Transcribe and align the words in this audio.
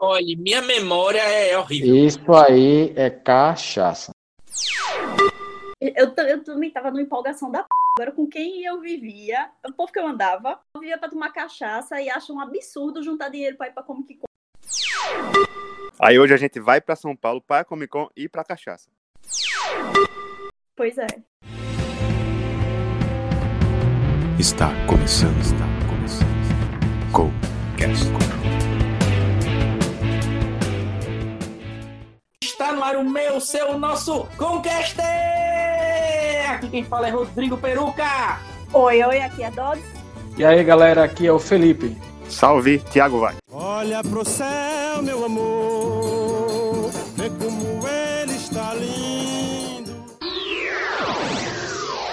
Olha, 0.00 0.36
minha 0.36 0.62
memória 0.62 1.20
é 1.20 1.58
horrível. 1.58 2.06
Isso 2.06 2.32
aí 2.32 2.92
é 2.94 3.10
cachaça. 3.10 4.12
Eu, 5.80 6.12
eu 6.16 6.44
também 6.44 6.70
tava 6.70 6.90
numa 6.90 7.02
empolgação 7.02 7.50
da 7.50 7.62
p. 7.62 7.68
Agora, 7.98 8.12
com 8.12 8.28
quem 8.28 8.64
eu 8.64 8.80
vivia, 8.80 9.50
o 9.66 9.72
povo 9.72 9.92
que 9.92 9.98
eu 9.98 10.06
andava, 10.06 10.60
eu 10.72 10.80
vivia 10.80 10.96
pra 10.98 11.08
tomar 11.08 11.32
cachaça 11.32 12.00
e 12.00 12.08
acho 12.08 12.32
um 12.32 12.40
absurdo 12.40 13.02
juntar 13.02 13.28
dinheiro 13.28 13.56
pra 13.56 13.66
ir 13.66 13.72
pra 13.72 13.82
Comic 13.82 14.18
Con. 14.18 14.26
Aí 15.98 16.16
hoje 16.16 16.32
a 16.32 16.36
gente 16.36 16.60
vai 16.60 16.80
pra 16.80 16.94
São 16.94 17.16
Paulo 17.16 17.40
pra 17.40 17.64
Comic 17.64 17.90
Con 17.90 18.08
e 18.16 18.28
pra 18.28 18.44
cachaça. 18.44 18.88
Pois 20.76 20.96
é. 20.96 21.08
Está 24.38 24.70
começando, 24.86 25.40
está 25.40 25.66
começando. 25.90 26.38
Cast. 27.76 28.37
Está 32.42 32.72
no 32.72 32.84
ar 32.84 32.96
o 32.96 33.04
meu, 33.04 33.40
seu, 33.40 33.76
nosso 33.76 34.24
Conqueste! 34.36 35.00
Aqui 36.48 36.70
quem 36.70 36.84
fala 36.84 37.08
é 37.08 37.10
Rodrigo 37.10 37.56
Peruca. 37.58 38.40
Oi, 38.72 39.02
oi, 39.02 39.20
aqui 39.20 39.42
é 39.42 39.50
Dodds. 39.50 39.84
E 40.36 40.44
aí, 40.44 40.62
galera, 40.62 41.04
aqui 41.04 41.26
é 41.26 41.32
o 41.32 41.38
Felipe. 41.40 41.96
Salve, 42.28 42.78
Thiago 42.92 43.18
vai. 43.18 43.36
Olha 43.50 44.02
pro 44.02 44.24
céu, 44.24 45.02
meu 45.02 45.24
amor, 45.24 46.90
vê 47.16 47.28
como 47.30 47.86
ele 47.88 48.36
está 48.36 48.72
lindo. 48.74 49.96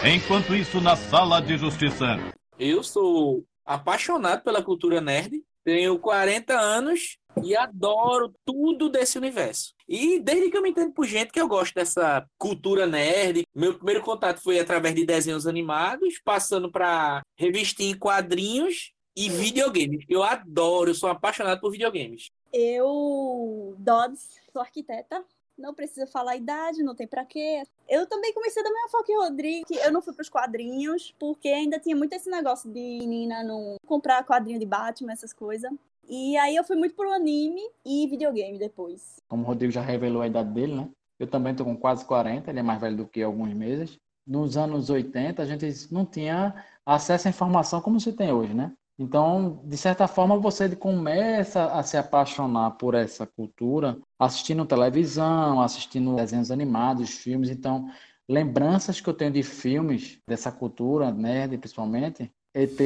Enquanto 0.04 0.56
isso, 0.56 0.82
na 0.82 0.96
sala 0.96 1.40
de 1.40 1.56
justiça. 1.58 2.18
Eu 2.58 2.84
sou 2.84 3.44
apaixonado 3.64 4.42
pela 4.42 4.64
cultura 4.64 5.00
nerd, 5.00 5.44
tenho 5.64 6.00
40 6.00 6.54
anos 6.54 7.18
e 7.44 7.56
adoro 7.56 8.34
tudo 8.46 8.90
desse 8.90 9.18
universo. 9.18 9.74
E 9.88 10.20
desde 10.20 10.50
que 10.50 10.58
eu 10.58 10.62
me 10.62 10.70
entendo 10.70 10.94
por 10.94 11.06
gente 11.06 11.32
que 11.32 11.40
eu 11.40 11.48
gosto 11.48 11.74
dessa 11.74 12.26
cultura 12.38 12.86
nerd, 12.88 13.44
meu 13.54 13.76
primeiro 13.76 14.02
contato 14.02 14.42
foi 14.42 14.60
através 14.60 14.96
de 14.96 15.06
desenhos 15.06 15.48
animados, 15.48 16.20
passando 16.24 16.72
para 16.72 17.22
revistinha 17.38 17.92
em 17.92 17.98
quadrinhos 17.98 18.94
e 19.16 19.30
videogames. 19.30 20.06
Eu 20.10 20.24
adoro, 20.24 20.90
eu 20.90 20.96
sou 20.96 21.10
apaixonado 21.10 21.60
por 21.62 21.72
videogames. 21.72 22.30
Eu, 22.52 23.76
Dodds, 23.78 24.30
sou 24.52 24.62
arquiteta. 24.62 25.24
Não 25.58 25.74
precisa 25.74 26.06
falar 26.06 26.32
a 26.32 26.36
idade, 26.36 26.84
não 26.84 26.94
tem 26.94 27.08
pra 27.08 27.24
quê. 27.24 27.64
Eu 27.88 28.06
também 28.08 28.34
comecei 28.34 28.62
da 28.62 28.70
mesma 28.70 28.90
forma 28.90 29.06
que 29.06 29.16
o 29.16 29.22
Rodrigo. 29.22 29.66
Eu 29.72 29.92
não 29.92 30.02
fui 30.02 30.14
pros 30.14 30.28
quadrinhos, 30.28 31.16
porque 31.18 31.48
ainda 31.48 31.80
tinha 31.80 31.96
muito 31.96 32.12
esse 32.12 32.30
negócio 32.30 32.70
de 32.70 32.98
menina 33.00 33.42
não 33.42 33.78
comprar 33.86 34.26
quadrinho 34.26 34.60
de 34.60 34.66
Batman, 34.66 35.14
essas 35.14 35.32
coisas. 35.32 35.72
E 36.08 36.38
aí 36.38 36.56
eu 36.56 36.64
fui 36.64 36.76
muito 36.76 36.96
pro 36.96 37.12
anime 37.12 37.62
e 37.86 38.08
videogame 38.08 38.60
depois. 38.60 39.22
Como 39.28 39.44
o 39.44 39.46
Rodrigo 39.46 39.72
já 39.72 39.82
revelou 39.82 40.22
a 40.22 40.28
idade 40.28 40.50
dele, 40.52 40.76
né? 40.76 40.90
Eu 41.18 41.28
também 41.28 41.56
tô 41.56 41.64
com 41.64 41.78
quase 41.78 42.06
40, 42.06 42.50
ele 42.50 42.60
é 42.60 42.64
mais 42.64 42.80
velho 42.80 42.98
do 42.98 43.08
que 43.08 43.24
alguns 43.24 43.54
meses. 43.54 43.98
Nos 44.28 44.58
anos 44.58 44.90
80, 44.90 45.42
a 45.42 45.46
gente 45.46 45.66
não 45.92 46.06
tinha 46.06 46.66
acesso 46.86 47.28
à 47.28 47.30
informação 47.30 47.82
como 47.82 48.00
se 48.00 48.12
tem 48.12 48.32
hoje, 48.32 48.54
né? 48.54 48.74
Então, 48.98 49.62
de 49.66 49.76
certa 49.76 50.08
forma, 50.08 50.38
você 50.38 50.74
começa 50.74 51.66
a 51.66 51.84
se 51.84 51.98
apaixonar 51.98 52.72
por 52.72 52.96
essa 52.96 53.26
cultura 53.26 53.98
assistindo 54.18 54.66
televisão, 54.66 55.62
assistindo 55.62 56.16
desenhos 56.16 56.50
animados, 56.50 57.10
filmes. 57.10 57.50
Então, 57.50 57.90
lembranças 58.28 59.02
que 59.02 59.10
eu 59.10 59.14
tenho 59.14 59.32
de 59.32 59.44
filmes 59.44 60.20
dessa 60.26 60.52
cultura, 60.52 61.12
nerd 61.12 61.58
principalmente, 61.58 62.32
ET, 62.54 62.80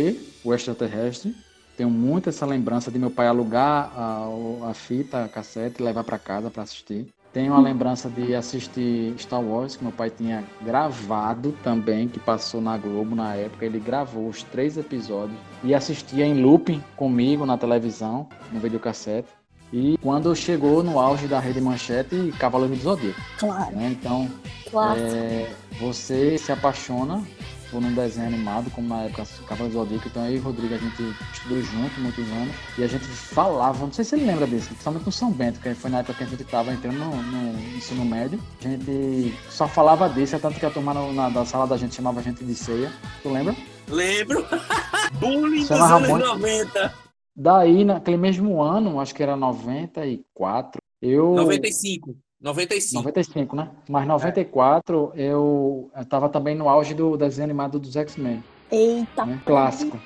o 0.44 0.54
extraterrestre. 0.54 1.36
Tenho 1.80 1.90
muito 1.90 2.28
essa 2.28 2.46
lembrança 2.46 2.92
de 2.92 3.00
meu 3.00 3.10
pai 3.10 3.28
alugar 3.28 3.90
a, 3.96 4.28
a 4.70 4.74
fita, 4.74 5.24
a 5.24 5.30
cassete 5.30 5.82
e 5.82 5.86
levar 5.86 6.04
para 6.04 6.20
casa 6.20 6.52
para 6.52 6.64
assistir. 6.64 7.08
Tenho 7.32 7.54
a 7.54 7.62
lembrança 7.62 8.10
de 8.10 8.36
assistir 8.36 9.14
Star 9.18 9.42
Wars, 9.42 9.78
que 9.78 9.84
meu 9.86 9.94
pai 9.94 10.10
tinha 10.10 10.44
gravado 10.62 11.56
também, 11.64 12.10
que 12.10 12.20
passou 12.20 12.60
na 12.60 12.78
Globo 12.78 13.16
na 13.16 13.34
época. 13.34 13.66
Ele 13.66 13.80
gravou 13.80 14.28
os 14.28 14.44
três 14.44 14.78
episódios 14.78 15.40
e 15.64 15.74
assistia 15.74 16.26
em 16.26 16.42
looping 16.42 16.84
comigo 16.98 17.46
na 17.46 17.58
televisão, 17.58 18.28
no 18.52 18.60
videocassete. 18.60 19.30
E 19.72 19.98
quando 20.00 20.36
chegou 20.36 20.84
no 20.84 21.00
auge 21.00 21.28
da 21.28 21.40
Rede 21.40 21.62
Manchete, 21.62 22.34
Cavaleiro 22.38 22.76
do 22.76 22.82
Zodíaco. 22.82 23.22
Claro. 23.38 23.74
Né? 23.74 23.96
Então, 23.98 24.30
Claro. 24.70 25.00
é, 25.00 25.50
você 25.80 26.38
se 26.38 26.52
apaixona 26.52 27.24
por 27.72 27.84
um 27.84 27.94
desenho 27.94 28.28
animado, 28.28 28.70
como 28.72 28.88
na 28.88 29.04
época 29.04 29.26
Cavaleiro 29.48 29.78
do 29.80 29.84
Zodíaco. 29.84 30.08
Então, 30.08 30.26
eu 30.26 30.36
e 30.36 30.40
o 30.40 30.42
Rodrigo, 30.42 30.74
a 30.74 30.78
gente 30.78 31.16
estudou 31.34 31.62
junto 31.62 32.00
muitos 32.00 32.28
anos. 32.32 32.56
E 32.78 32.84
a 32.84 32.88
gente 32.88 33.06
falava, 33.06 33.86
não 33.86 33.92
sei 33.94 34.04
se 34.06 34.16
ele 34.16 34.26
lembra 34.26 34.48
disso, 34.48 34.68
principalmente 34.68 35.06
no 35.06 35.12
São 35.12 35.32
Bento, 35.32 35.60
que 35.60 35.74
foi 35.74 35.90
na 35.92 36.00
época 36.00 36.14
que 36.18 36.24
a 36.24 36.28
gente 36.28 36.42
estava 36.44 36.72
entrando 36.72 36.98
no, 36.98 37.22
no 37.22 37.60
ensino 37.78 38.04
médio. 38.06 38.40
A 38.64 38.68
gente 38.68 39.34
só 39.50 39.68
falava 39.68 40.10
disso, 40.10 40.36
é 40.36 40.40
tanto 40.40 40.60
que 40.60 40.66
a 40.66 40.70
turma 40.72 40.94
no- 40.94 41.14
na, 41.14 41.30
da 41.30 41.46
sala 41.46 41.68
da 41.68 41.78
gente 41.78 41.96
chamava 41.96 42.20
a 42.20 42.24
gente 42.24 42.44
de 42.44 42.56
ceia. 42.56 42.92
Tu 43.22 43.30
lembra? 43.30 43.56
Lembro? 43.88 44.46
Bullying 45.20 45.62
dos 45.62 45.72
anos 45.72 45.90
Ramon. 46.08 46.18
90. 46.18 46.94
Daí, 47.36 47.86
naquele 47.86 48.18
mesmo 48.18 48.62
ano, 48.62 49.00
acho 49.00 49.16
que 49.16 49.24
era 49.24 49.36
94, 49.36 50.82
eu... 51.02 51.36
95. 51.36 52.16
95. 52.42 53.04
95, 53.04 53.56
né? 53.56 53.70
Mas 53.90 54.08
94 54.08 55.12
eu 55.16 55.92
estava 56.00 56.30
também 56.30 56.56
no 56.56 56.70
auge 56.70 56.94
do 56.94 57.18
desenho 57.18 57.46
animado 57.46 57.80
dos 57.80 57.96
X-Men. 57.96 58.44
Eita. 58.72 59.26
Né? 59.26 59.42
Clássico. 59.46 60.00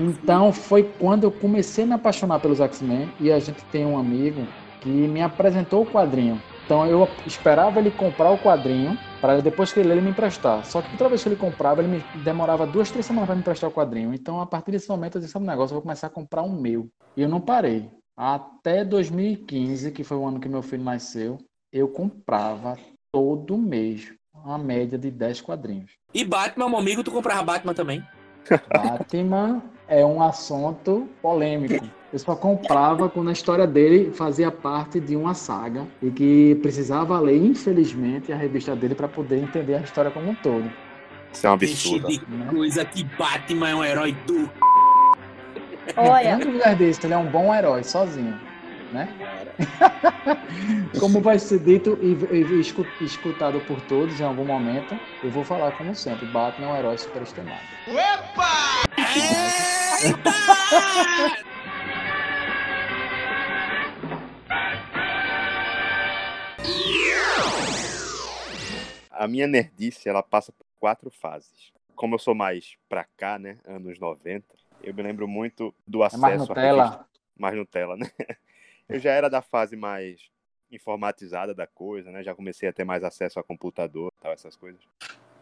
Então 0.00 0.52
foi 0.52 0.84
quando 0.84 1.24
eu 1.24 1.32
comecei 1.32 1.84
a 1.84 1.86
me 1.86 1.92
apaixonar 1.94 2.38
pelos 2.38 2.60
X-Men 2.60 3.10
e 3.18 3.32
a 3.32 3.38
gente 3.38 3.64
tem 3.66 3.84
um 3.84 3.98
amigo 3.98 4.46
que 4.80 4.88
me 4.88 5.20
apresentou 5.20 5.82
o 5.82 5.86
quadrinho. 5.86 6.40
Então 6.64 6.86
eu 6.86 7.08
esperava 7.26 7.80
ele 7.80 7.90
comprar 7.90 8.30
o 8.30 8.38
quadrinho 8.38 8.96
para 9.20 9.40
depois 9.40 9.72
que 9.72 9.80
ele 9.80 9.88
ler, 9.88 9.94
ele 9.96 10.02
me 10.02 10.10
emprestar. 10.10 10.64
Só 10.64 10.82
que 10.82 10.96
toda 10.96 11.08
vez 11.08 11.22
que 11.22 11.28
ele 11.28 11.36
comprava, 11.36 11.80
ele 11.80 11.88
me 11.88 12.22
demorava 12.22 12.66
duas, 12.66 12.90
três 12.90 13.06
semanas 13.06 13.26
para 13.26 13.34
me 13.34 13.40
emprestar 13.40 13.68
o 13.68 13.72
quadrinho. 13.72 14.14
Então 14.14 14.40
a 14.40 14.46
partir 14.46 14.70
desse 14.70 14.88
momento 14.88 15.16
eu 15.16 15.20
disse, 15.20 15.32
sabe 15.32 15.44
um 15.44 15.48
negócio, 15.48 15.72
eu 15.72 15.76
vou 15.76 15.82
começar 15.82 16.06
a 16.06 16.10
comprar 16.10 16.42
um 16.42 16.60
meu. 16.60 16.88
E 17.16 17.22
eu 17.22 17.28
não 17.28 17.40
parei. 17.40 17.90
Até 18.20 18.84
2015, 18.84 19.92
que 19.92 20.02
foi 20.02 20.16
o 20.16 20.26
ano 20.26 20.40
que 20.40 20.48
meu 20.48 20.60
filho 20.60 20.82
nasceu, 20.82 21.38
eu 21.72 21.86
comprava 21.86 22.76
todo 23.12 23.56
mês 23.56 24.12
uma 24.34 24.58
média 24.58 24.98
de 24.98 25.08
10 25.08 25.40
quadrinhos. 25.40 25.92
E 26.12 26.24
Batman, 26.24 26.68
meu 26.68 26.78
amigo, 26.80 27.04
tu 27.04 27.12
comprava 27.12 27.44
Batman 27.44 27.74
também? 27.74 28.04
Batman 28.74 29.62
é 29.86 30.04
um 30.04 30.20
assunto 30.20 31.08
polêmico. 31.22 31.86
Eu 32.12 32.18
só 32.18 32.34
comprava 32.34 33.08
quando 33.08 33.28
a 33.28 33.32
história 33.32 33.68
dele 33.68 34.10
fazia 34.12 34.50
parte 34.50 34.98
de 34.98 35.14
uma 35.14 35.34
saga 35.34 35.86
e 36.02 36.10
que 36.10 36.56
precisava 36.56 37.20
ler, 37.20 37.40
infelizmente, 37.40 38.32
a 38.32 38.36
revista 38.36 38.74
dele 38.74 38.96
para 38.96 39.06
poder 39.06 39.38
entender 39.38 39.76
a 39.76 39.80
história 39.80 40.10
como 40.10 40.30
um 40.30 40.34
todo. 40.34 40.68
Isso 41.32 41.46
é 41.46 41.50
um 41.50 41.52
absurdo. 41.52 42.08
né? 42.26 42.48
coisa 42.50 42.84
que 42.84 43.04
Batman 43.04 43.68
é 43.68 43.74
um 43.76 43.84
herói 43.84 44.12
do. 44.26 44.50
Olha, 45.96 46.32
Não 46.36 46.40
dúvida 46.40 46.74
disso, 46.74 47.00
ele 47.04 47.14
é 47.14 47.16
um 47.18 47.26
bom 47.30 47.54
herói, 47.54 47.82
sozinho. 47.84 48.38
Né? 48.92 49.06
Como 50.98 51.20
vai 51.20 51.38
ser 51.38 51.58
dito 51.58 51.98
e, 52.00 52.14
e 52.34 52.60
escu- 52.60 52.86
escutado 53.02 53.60
por 53.60 53.80
todos 53.82 54.18
em 54.18 54.24
algum 54.24 54.46
momento, 54.46 54.98
eu 55.22 55.30
vou 55.30 55.44
falar 55.44 55.72
como 55.72 55.94
sempre: 55.94 56.24
Batman 56.26 56.68
é 56.68 56.70
um 56.70 56.76
herói 56.76 56.96
superestimado. 56.96 57.60
A 69.10 69.26
minha 69.26 69.46
nerdice, 69.46 70.08
ela 70.08 70.22
passa 70.22 70.52
por 70.52 70.64
quatro 70.78 71.10
fases. 71.10 71.72
Como 71.96 72.14
eu 72.14 72.18
sou 72.18 72.34
mais 72.34 72.76
pra 72.88 73.04
cá, 73.16 73.38
né, 73.38 73.56
anos 73.66 73.98
90, 73.98 74.44
eu 74.82 74.94
me 74.94 75.02
lembro 75.02 75.26
muito 75.28 75.74
do 75.86 76.02
É 76.02 76.06
acesso 76.06 76.20
mais 76.22 76.34
à 76.42 76.46
Nutella. 76.46 76.84
revista- 76.84 77.06
mais 77.36 77.56
Nutella, 77.56 77.96
né? 77.96 78.10
Eu 78.88 78.98
já 78.98 79.12
era 79.12 79.28
da 79.28 79.42
fase 79.42 79.76
mais 79.76 80.30
informatizada 80.72 81.54
da 81.54 81.66
coisa, 81.66 82.10
né? 82.10 82.22
Já 82.22 82.34
comecei 82.34 82.68
a 82.68 82.72
ter 82.72 82.84
mais 82.84 83.04
acesso 83.04 83.38
a 83.38 83.42
computador, 83.44 84.10
tal, 84.20 84.32
essas 84.32 84.56
coisas. 84.56 84.80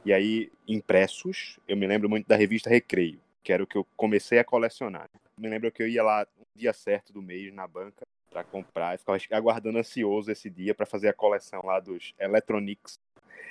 E 0.05 0.13
aí, 0.13 0.51
impressos, 0.67 1.59
eu 1.67 1.77
me 1.77 1.87
lembro 1.87 2.09
muito 2.09 2.27
da 2.27 2.37
revista 2.37 2.69
Recreio, 2.69 3.21
que 3.43 3.53
era 3.53 3.63
o 3.63 3.67
que 3.67 3.77
eu 3.79 3.87
comecei 3.97 4.39
a 4.39 4.45
colecionar. 4.45 5.09
Me 5.39 5.49
lembro 5.49 5.71
que 5.71 5.83
eu 5.83 5.89
ia 5.89 6.03
lá 6.03 6.27
um 6.39 6.45
dia 6.57 6.73
certo 6.73 7.13
do 7.13 7.23
mês 7.23 7.53
na 7.53 7.67
banca 7.69 8.05
pra 8.31 8.43
comprar 8.45 8.95
e 8.95 8.99
ficava 8.99 9.39
aguardando 9.39 9.79
ansioso 9.79 10.31
esse 10.31 10.51
dia 10.51 10.75
pra 10.75 10.85
fazer 10.87 11.09
a 11.09 11.13
coleção 11.13 11.61
lá 11.65 11.79
dos 11.81 12.15
Electronics. 12.19 12.99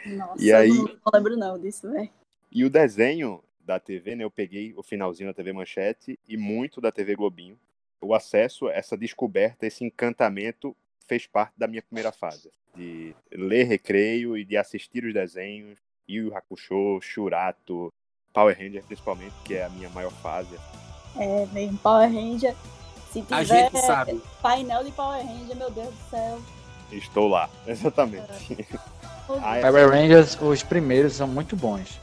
nossa, 0.06 0.44
E 0.44 0.54
aí- 0.54 0.70
eu 0.70 0.76
não, 0.76 0.84
não 0.88 1.12
lembro 1.14 1.38
não 1.38 1.60
disso, 1.60 1.90
velho. 1.92 2.10
E 2.52 2.64
o 2.66 2.70
desenho 2.70 3.42
da 3.66 3.80
TV, 3.80 4.16
né? 4.16 4.24
Eu 4.24 4.32
peguei 4.32 4.74
o 4.78 4.84
finalzinho 4.84 5.30
da 5.30 5.34
TV 5.34 5.52
Manchete 5.52 6.20
e 6.28 6.38
muito 6.38 6.80
da 6.80 6.92
TV 6.92 7.16
Globinho. 7.16 7.58
O 8.02 8.14
acesso, 8.14 8.70
essa 8.70 8.96
descoberta, 8.96 9.66
esse 9.66 9.84
encantamento 9.84 10.76
fez 11.08 11.26
parte 11.26 11.54
da 11.58 11.68
minha 11.68 11.82
primeira 11.82 12.12
fase. 12.12 12.52
De 12.76 13.16
ler 13.32 13.64
recreio 13.64 14.38
e 14.38 14.44
de 14.46 14.56
assistir 14.58 15.04
os 15.06 15.14
desenhos. 15.14 15.80
Yu 16.08 16.26
Yu 16.28 16.36
Hakusho, 16.36 17.02
Shurato, 17.02 17.92
Power 18.32 18.56
Ranger 18.56 18.84
principalmente, 18.84 19.34
que 19.44 19.56
é 19.56 19.64
a 19.64 19.70
minha 19.70 19.90
maior 19.90 20.12
fase. 20.12 20.56
É, 21.18 21.46
mesmo, 21.48 21.78
Power 21.80 22.08
Ranger. 22.12 22.54
Se 23.12 23.20
A 23.32 23.44
tiver 23.44 23.72
gente 23.72 23.80
sabe. 23.80 24.22
painel 24.42 24.84
de 24.84 24.92
Power 24.92 25.26
Ranger, 25.26 25.56
meu 25.56 25.72
Deus 25.72 25.88
do 25.88 26.10
céu. 26.10 26.42
Estou 26.92 27.28
lá, 27.28 27.50
exatamente. 27.66 28.58
Ah, 29.42 29.58
é. 29.58 29.62
Power 29.62 29.90
Rangers, 29.90 30.40
os 30.40 30.62
primeiros 30.62 31.14
são 31.14 31.28
muito 31.28 31.56
bons. 31.56 32.00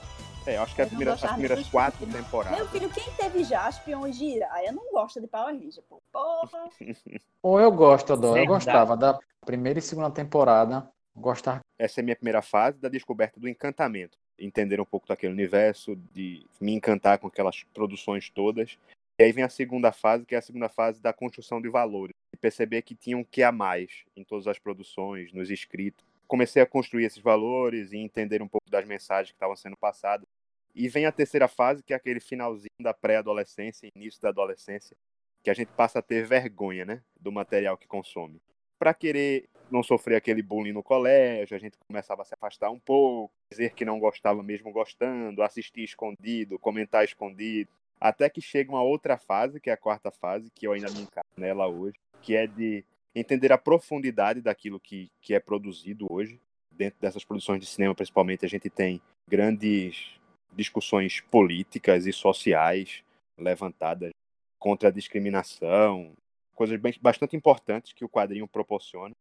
É, 0.47 0.57
eu 0.57 0.63
acho 0.63 0.75
que 0.75 0.83
as 0.83 0.89
Eu 0.89 0.93
não 0.93 0.99
primeiras, 0.99 1.15
as 1.15 1.21
gostava 1.21 1.41
primeiras 1.41 1.69
quatro 1.69 2.07
temporadas. 2.07 2.59
Meu 2.59 2.69
filho, 2.69 2.91
quem 2.91 3.13
teve 3.15 3.45
Jaspion 3.45 4.07
e 4.07 4.13
Jiraiya 4.13 4.73
não 4.73 4.91
gosta 4.91 5.21
de 5.21 5.29
Power 5.29 5.55
Ranger, 5.55 5.83
pô. 5.89 6.03
Porra. 6.13 6.69
Ou 7.43 7.61
eu 7.61 7.71
gosto, 7.71 8.13
Adoro. 8.13 8.39
Eu 8.39 8.47
gostava 8.47 8.97
da 8.97 9.19
primeira 9.47 9.79
e 9.79 9.83
segunda 9.83 10.11
temporada. 10.11 10.89
Gostava. 11.15 11.61
Essa 11.79 12.01
é 12.01 12.03
a 12.03 12.05
minha 12.05 12.17
primeira 12.17 12.43
fase 12.43 12.79
da 12.79 12.89
descoberta 12.89 13.39
do 13.39 13.49
encantamento. 13.49 14.19
Entender 14.39 14.81
um 14.81 14.85
pouco 14.85 15.07
daquele 15.07 15.33
universo, 15.33 15.95
de 16.13 16.45
me 16.61 16.73
encantar 16.73 17.19
com 17.19 17.29
aquelas 17.29 17.63
produções 17.73 18.29
todas. 18.31 18.79
E 19.21 19.25
aí 19.25 19.31
vem 19.31 19.45
a 19.45 19.49
segunda 19.49 19.93
fase, 19.93 20.25
que 20.25 20.35
é 20.35 20.39
a 20.39 20.43
segunda 20.43 20.69
fase 20.69 21.01
da 21.01 21.13
construção 21.13 21.61
de 21.61 21.69
valores. 21.69 22.15
E 22.33 22.37
perceber 22.37 22.83
que 22.83 22.95
tinha 22.95 23.17
um 23.17 23.23
que 23.23 23.43
a 23.43 23.53
mais 23.53 24.05
em 24.17 24.25
todas 24.25 24.49
as 24.49 24.59
produções, 24.59 25.33
nos 25.33 25.51
escritos. 25.51 26.05
Comecei 26.33 26.63
a 26.63 26.67
construir 26.67 27.05
esses 27.05 27.23
valores 27.23 27.93
e 27.93 27.99
entender 27.99 28.41
um 28.41 28.49
pouco 28.49 28.71
das 28.71 28.87
mensagens 28.87 29.33
que 29.33 29.37
estavam 29.37 29.55
sendo 29.55 29.77
passadas. 29.77 30.27
E 30.75 30.89
vem 30.89 31.05
a 31.05 31.13
terceira 31.13 31.47
fase, 31.47 31.83
que 31.83 31.93
é 31.93 31.97
aquele 31.97 32.21
finalzinho 32.21 32.71
da 32.81 32.95
pré-adolescência, 32.95 33.87
início 33.95 34.19
da 34.23 34.31
adolescência, 34.31 34.97
que 35.45 35.51
a 35.51 35.53
gente 35.53 35.69
passa 35.77 35.99
a 35.99 36.03
ter 36.03 36.25
vergonha, 36.25 36.87
né, 36.87 37.03
do 37.21 37.31
material 37.31 37.77
que 37.77 37.87
consome. 37.87 38.41
Para 38.79 38.95
querer 38.95 39.47
não 39.71 39.83
sofrer 39.83 40.17
aquele 40.17 40.41
bullying 40.41 40.73
no 40.73 40.83
colégio, 40.83 41.55
a 41.55 41.61
gente 41.61 41.77
começava 41.87 42.23
a 42.23 42.25
se 42.25 42.33
afastar 42.33 42.71
um 42.71 42.81
pouco, 42.81 43.31
dizer 43.51 43.75
que 43.75 43.85
não 43.85 44.01
gostava 44.01 44.43
mesmo 44.43 44.73
gostando, 44.73 45.43
assistir 45.43 45.85
escondido, 45.85 46.59
comentar 46.59 47.05
escondido, 47.05 47.71
até 48.01 48.31
que 48.31 48.41
chega 48.41 48.73
uma 48.73 48.83
outra 48.83 49.19
fase, 49.19 49.61
que 49.61 49.69
é 49.69 49.75
a 49.75 49.77
quarta 49.77 50.11
fase, 50.11 50.51
que 50.55 50.67
eu 50.67 50.73
ainda 50.73 50.91
me 50.93 51.03
encaro 51.03 51.29
nela 51.37 51.69
hoje, 51.69 51.99
que 52.23 52.35
é 52.35 52.47
de 52.47 52.83
entender 53.15 53.53
a 53.53 53.59
profundidade 53.59 54.41
daquilo 54.41 54.81
que, 54.81 55.11
que 55.21 55.35
é 55.35 55.41
produzido 55.41 56.07
hoje. 56.11 56.41
Dentro 56.71 56.99
dessas 57.01 57.25
produções 57.25 57.61
de 57.61 57.67
cinema, 57.67 57.95
principalmente, 57.95 58.47
a 58.47 58.49
gente 58.49 58.71
tem 58.71 59.01
grandes 59.29 60.19
discussões 60.53 61.21
políticas 61.21 62.07
e 62.07 62.13
sociais 62.13 63.03
levantadas 63.37 64.11
contra 64.59 64.89
a 64.89 64.93
discriminação, 64.93 66.13
coisas 66.55 66.79
bem, 66.81 66.95
bastante 67.01 67.37
importantes 67.37 67.93
que 67.93 68.05
o 68.05 68.09
quadrinho 68.09 68.47
proporciona 68.47 69.15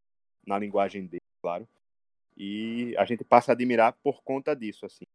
na 0.46 0.58
linguagem 0.58 1.06
dele, 1.06 1.22
claro. 1.42 1.68
E 2.38 2.96
a 2.98 3.06
gente 3.06 3.24
passa 3.24 3.52
a 3.52 3.54
admirar 3.54 3.94
por 4.04 4.22
conta 4.24 4.56
disso, 4.56 4.86
assim. 4.86 5.06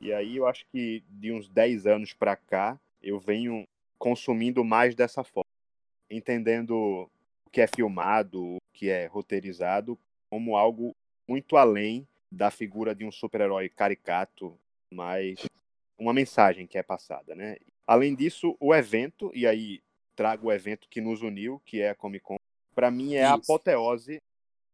E 0.00 0.12
aí 0.12 0.36
eu 0.36 0.46
acho 0.46 0.64
que 0.66 1.02
de 1.08 1.32
uns 1.32 1.48
10 1.48 1.86
anos 1.86 2.12
para 2.12 2.36
cá, 2.36 2.78
eu 3.02 3.18
venho 3.18 3.66
consumindo 3.98 4.64
mais 4.64 4.94
dessa 4.94 5.24
forma, 5.24 5.48
entendendo 6.10 7.08
que 7.54 7.60
é 7.60 7.68
filmado, 7.68 8.56
o 8.56 8.58
que 8.72 8.90
é 8.90 9.06
roteirizado 9.06 9.96
como 10.28 10.56
algo 10.56 10.92
muito 11.28 11.56
além 11.56 12.04
da 12.28 12.50
figura 12.50 12.92
de 12.92 13.04
um 13.04 13.12
super-herói 13.12 13.68
caricato, 13.68 14.58
mas 14.90 15.46
uma 15.96 16.12
mensagem 16.12 16.66
que 16.66 16.76
é 16.76 16.82
passada, 16.82 17.36
né? 17.36 17.56
Além 17.86 18.12
disso, 18.16 18.56
o 18.58 18.74
evento, 18.74 19.30
e 19.32 19.46
aí 19.46 19.80
trago 20.16 20.48
o 20.48 20.52
evento 20.52 20.88
que 20.88 21.00
nos 21.00 21.22
uniu, 21.22 21.62
que 21.64 21.80
é 21.80 21.90
a 21.90 21.94
Comic 21.94 22.24
Con, 22.24 22.36
para 22.74 22.90
mim 22.90 23.14
é 23.14 23.24
a 23.24 23.36
Isso. 23.36 23.52
apoteose 23.52 24.20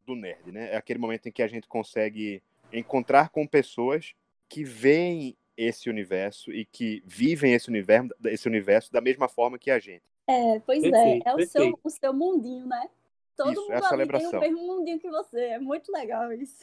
do 0.06 0.16
nerd, 0.16 0.50
né? 0.50 0.72
É 0.72 0.76
aquele 0.76 0.98
momento 0.98 1.28
em 1.28 1.32
que 1.32 1.42
a 1.42 1.48
gente 1.48 1.68
consegue 1.68 2.42
encontrar 2.72 3.28
com 3.28 3.46
pessoas 3.46 4.14
que 4.48 4.64
veem 4.64 5.36
esse 5.54 5.90
universo 5.90 6.50
e 6.50 6.64
que 6.64 7.02
vivem 7.04 7.52
esse 7.52 7.68
universo, 7.68 8.08
esse 8.24 8.48
universo 8.48 8.90
da 8.90 9.02
mesma 9.02 9.28
forma 9.28 9.58
que 9.58 9.70
a 9.70 9.78
gente. 9.78 10.09
É, 10.30 10.60
pois 10.60 10.82
Perfeito, 10.82 11.26
é. 11.26 11.30
É 11.32 11.34
o 11.34 11.46
seu, 11.46 11.80
o 11.82 11.90
seu 11.90 12.12
mundinho, 12.14 12.66
né? 12.66 12.88
Todo 13.36 13.52
Isso, 13.52 13.72
é 13.72 13.74
mundo 13.74 13.84
a 13.84 13.88
ali 13.88 14.08
tem 14.08 14.26
o 14.26 14.40
mesmo 14.40 14.66
mundinho 14.66 15.00
que 15.00 15.10
você. 15.10 15.40
É 15.40 15.58
muito 15.58 15.90
legal 15.90 16.32
isso. 16.32 16.62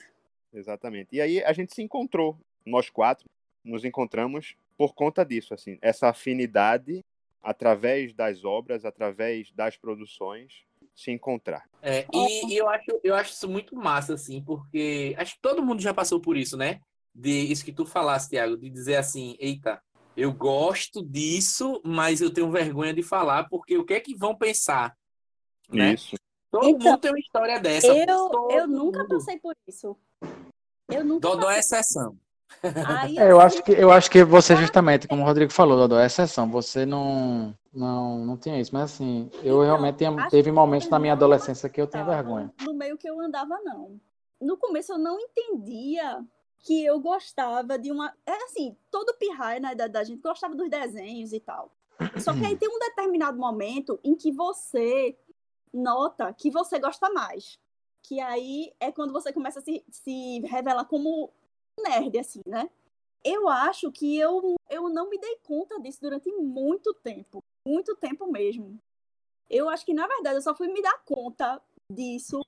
Exatamente. 0.54 1.16
E 1.16 1.22
aí 1.22 1.44
a 1.44 1.52
gente 1.52 1.74
se 1.74 1.82
encontrou, 1.82 2.38
nós 2.66 2.90
quatro 2.90 3.30
nos 3.64 3.84
encontramos 3.84 4.56
por 4.78 4.94
conta 4.94 5.26
disso, 5.26 5.54
assim, 5.54 5.78
essa 5.82 6.10
afinidade 6.10 7.04
através 7.42 8.14
das 8.14 8.46
obras, 8.46 8.86
através 8.86 9.52
das 9.52 9.76
produções, 9.76 10.66
se 10.96 11.12
encontrar. 11.12 11.68
É, 11.82 12.06
e, 12.14 12.54
e 12.54 12.58
eu, 12.58 12.68
acho, 12.70 13.00
eu 13.04 13.16
acho 13.16 13.32
isso 13.32 13.50
muito 13.50 13.76
massa, 13.76 14.14
assim, 14.14 14.42
porque 14.42 15.16
acho 15.18 15.36
que 15.36 15.42
todo 15.42 15.64
mundo 15.64 15.82
já 15.82 15.94
passou 15.94 16.20
por 16.20 16.38
isso, 16.38 16.56
né? 16.56 16.82
De 17.14 17.30
isso 17.30 17.66
que 17.66 17.72
tu 17.72 17.86
falaste, 17.86 18.30
Thiago, 18.30 18.58
de 18.58 18.70
dizer 18.70 18.96
assim, 18.96 19.36
eita, 19.40 19.82
eu 20.18 20.34
gosto 20.34 21.04
disso, 21.04 21.80
mas 21.86 22.20
eu 22.20 22.34
tenho 22.34 22.52
vergonha 22.52 22.94
de 22.94 23.04
falar, 23.04 23.48
porque 23.48 23.78
o 23.78 23.86
que 23.86 23.94
é 23.94 24.00
que 24.00 24.16
vão 24.16 24.36
pensar? 24.36 24.98
Né? 25.70 25.94
Isso. 25.94 26.16
Todo 26.52 26.68
Então, 26.70 26.92
mundo 26.94 27.00
tem 27.02 27.12
uma 27.12 27.20
história 27.20 27.60
dessa. 27.60 27.88
Eu, 27.88 28.30
eu 28.50 28.68
nunca 28.68 29.00
mundo. 29.04 29.10
passei 29.10 29.38
por 29.40 29.56
isso. 29.68 29.96
Eu 30.90 31.04
nunca 31.06 31.28
Dodó 31.30 31.52
é 31.52 31.56
passei. 31.58 31.80
exceção. 31.80 32.18
Aí, 32.88 33.18
É, 33.18 33.30
eu 33.32 33.40
assim, 33.42 33.58
acho 33.58 33.64
que 33.66 33.72
eu 33.74 33.92
acho 33.92 34.10
que 34.10 34.24
você 34.24 34.56
justamente, 34.56 35.08
como 35.08 35.22
o 35.22 35.26
Rodrigo 35.26 35.52
falou, 35.52 35.78
Dodô, 35.78 36.00
é 36.00 36.06
exceção. 36.06 36.50
Você 36.50 36.86
não 36.86 37.54
não 37.74 38.26
não 38.26 38.38
tinha 38.38 38.60
isso, 38.60 38.74
mas 38.74 38.84
assim, 38.94 39.30
eu 39.36 39.42
Então, 39.42 39.62
realmente 39.62 39.98
tinha- 39.98 40.30
teve 40.30 40.52
momentos 40.52 40.90
na 40.90 40.98
minha 40.98 41.14
adolescência 41.14 41.70
que 41.70 41.80
eu 41.80 41.86
tinha 41.88 42.04
tava 42.04 42.16
vergonha. 42.16 42.52
No 42.62 42.74
meio 42.74 42.98
que 42.98 43.08
eu 43.08 43.20
andava, 43.20 43.60
não. 43.62 44.00
No 44.42 44.58
começo 44.58 44.94
eu 44.94 44.98
não 44.98 45.20
entendia 45.20 46.24
que 46.60 46.86
eu 46.86 47.00
gostava 47.00 47.78
de 47.78 47.92
uma. 47.92 48.14
É 48.26 48.44
assim, 48.46 48.76
todo 48.92 49.18
pirraia 49.18 49.60
na 49.60 49.74
idade 49.74 49.94
da 49.94 50.04
gente 50.04 50.22
gostava 50.22 50.56
dos 50.56 50.70
desenhos 50.70 51.34
e 51.34 51.40
tal. 51.40 51.72
Só 52.20 52.34
que 52.34 52.46
aí 52.46 52.56
tem 52.56 52.70
um 52.70 52.80
determinado 52.80 53.40
momento 53.40 54.00
em 54.04 54.16
que 54.16 54.32
você 54.32 55.18
nota 55.74 56.34
que 56.34 56.50
você 56.52 56.80
gosta 56.80 57.10
mais. 57.10 57.58
Que 58.04 58.20
aí 58.20 58.74
é 58.80 58.92
quando 58.92 59.12
você 59.12 59.34
começa 59.34 59.60
a 59.60 59.62
se, 59.62 59.84
se 59.90 60.40
revelar 60.42 60.86
como 60.86 61.32
nerd, 61.80 62.18
assim, 62.20 62.42
né? 62.46 62.70
Eu 63.24 63.50
acho 63.50 63.92
que 63.92 64.18
eu, 64.18 64.56
eu 64.70 64.90
não 64.90 65.10
me 65.10 65.20
dei 65.20 65.38
conta 65.44 65.80
disso 65.82 66.00
durante 66.02 66.32
muito 66.32 66.94
tempo. 66.94 67.44
Muito 67.66 67.96
tempo 67.96 68.32
mesmo. 68.32 68.80
Eu 69.50 69.70
acho 69.70 69.86
que, 69.86 69.94
na 69.94 70.08
verdade, 70.08 70.38
eu 70.38 70.42
só 70.42 70.56
fui 70.56 70.68
me 70.68 70.82
dar 70.82 71.04
conta 71.04 71.62
disso 71.92 72.42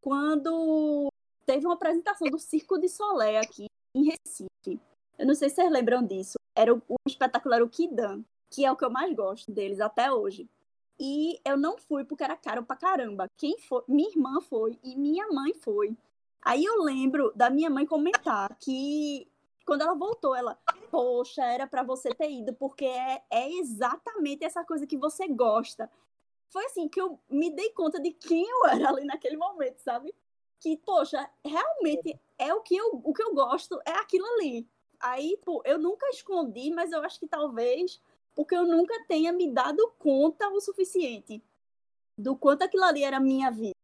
quando 0.00 1.08
teve 1.44 1.66
uma 1.66 1.74
apresentação 1.74 2.28
do 2.28 2.38
Circo 2.38 2.78
de 2.78 2.88
Solé 2.88 3.38
aqui 3.38 3.66
em 3.94 4.04
Recife. 4.04 4.80
Eu 5.18 5.26
não 5.26 5.34
sei 5.34 5.48
se 5.48 5.56
vocês 5.56 5.70
lembram 5.70 6.02
disso. 6.02 6.34
Era 6.54 6.74
o, 6.74 6.82
o 6.88 6.96
era 7.52 7.64
o 7.64 7.68
Kidan, 7.68 8.24
que 8.50 8.64
é 8.64 8.72
o 8.72 8.76
que 8.76 8.84
eu 8.84 8.90
mais 8.90 9.14
gosto 9.14 9.50
deles 9.52 9.80
até 9.80 10.12
hoje. 10.12 10.48
E 10.98 11.40
eu 11.44 11.56
não 11.56 11.76
fui 11.76 12.04
porque 12.04 12.22
era 12.22 12.36
caro 12.36 12.64
pra 12.64 12.76
caramba. 12.76 13.28
Quem 13.36 13.58
foi? 13.58 13.82
Minha 13.88 14.10
irmã 14.10 14.40
foi 14.40 14.78
e 14.82 14.96
minha 14.96 15.26
mãe 15.28 15.52
foi. 15.54 15.96
Aí 16.42 16.64
eu 16.64 16.82
lembro 16.82 17.32
da 17.34 17.50
minha 17.50 17.70
mãe 17.70 17.86
comentar 17.86 18.54
que 18.58 19.26
quando 19.66 19.82
ela 19.82 19.94
voltou, 19.94 20.34
ela, 20.34 20.58
poxa, 20.90 21.42
era 21.42 21.66
pra 21.66 21.82
você 21.82 22.10
ter 22.10 22.30
ido, 22.30 22.52
porque 22.52 22.84
é, 22.84 23.22
é 23.30 23.50
exatamente 23.52 24.44
essa 24.44 24.62
coisa 24.62 24.86
que 24.86 24.96
você 24.96 25.26
gosta. 25.26 25.90
Foi 26.50 26.66
assim 26.66 26.88
que 26.88 27.00
eu 27.00 27.18
me 27.28 27.50
dei 27.50 27.70
conta 27.70 27.98
de 27.98 28.12
quem 28.12 28.46
eu 28.48 28.66
era 28.66 28.90
ali 28.90 29.04
naquele 29.04 29.36
momento, 29.36 29.78
sabe? 29.78 30.14
Que, 30.64 30.78
poxa, 30.78 31.28
realmente 31.44 32.18
é 32.38 32.54
o 32.54 32.62
que 32.62 32.74
eu, 32.74 32.98
o 33.04 33.12
que 33.12 33.22
eu 33.22 33.34
gosto, 33.34 33.78
é 33.84 33.90
aquilo 33.90 34.24
ali. 34.24 34.66
Aí, 34.98 35.38
pô, 35.44 35.60
eu 35.66 35.78
nunca 35.78 36.08
escondi, 36.08 36.70
mas 36.70 36.90
eu 36.90 37.04
acho 37.04 37.20
que 37.20 37.28
talvez 37.28 38.00
porque 38.34 38.56
eu 38.56 38.64
nunca 38.64 38.94
tenha 39.06 39.30
me 39.30 39.52
dado 39.52 39.92
conta 39.98 40.48
o 40.48 40.62
suficiente 40.62 41.42
do 42.16 42.34
quanto 42.34 42.62
aquilo 42.62 42.82
ali 42.82 43.04
era 43.04 43.20
minha 43.20 43.50
vida. 43.50 43.74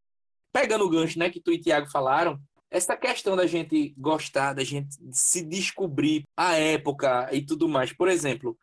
Pegando 0.50 0.86
o 0.86 0.88
gancho, 0.88 1.18
né, 1.18 1.28
que 1.28 1.38
tu 1.38 1.52
e 1.52 1.60
Tiago 1.60 1.90
falaram, 1.90 2.40
essa 2.70 2.96
questão 2.96 3.36
da 3.36 3.46
gente 3.46 3.94
gostar, 3.98 4.54
da 4.54 4.64
gente 4.64 4.96
se 5.12 5.44
descobrir 5.44 6.24
a 6.34 6.54
época 6.54 7.28
e 7.30 7.44
tudo 7.44 7.68
mais. 7.68 7.92
Por 7.92 8.08
exemplo, 8.08 8.58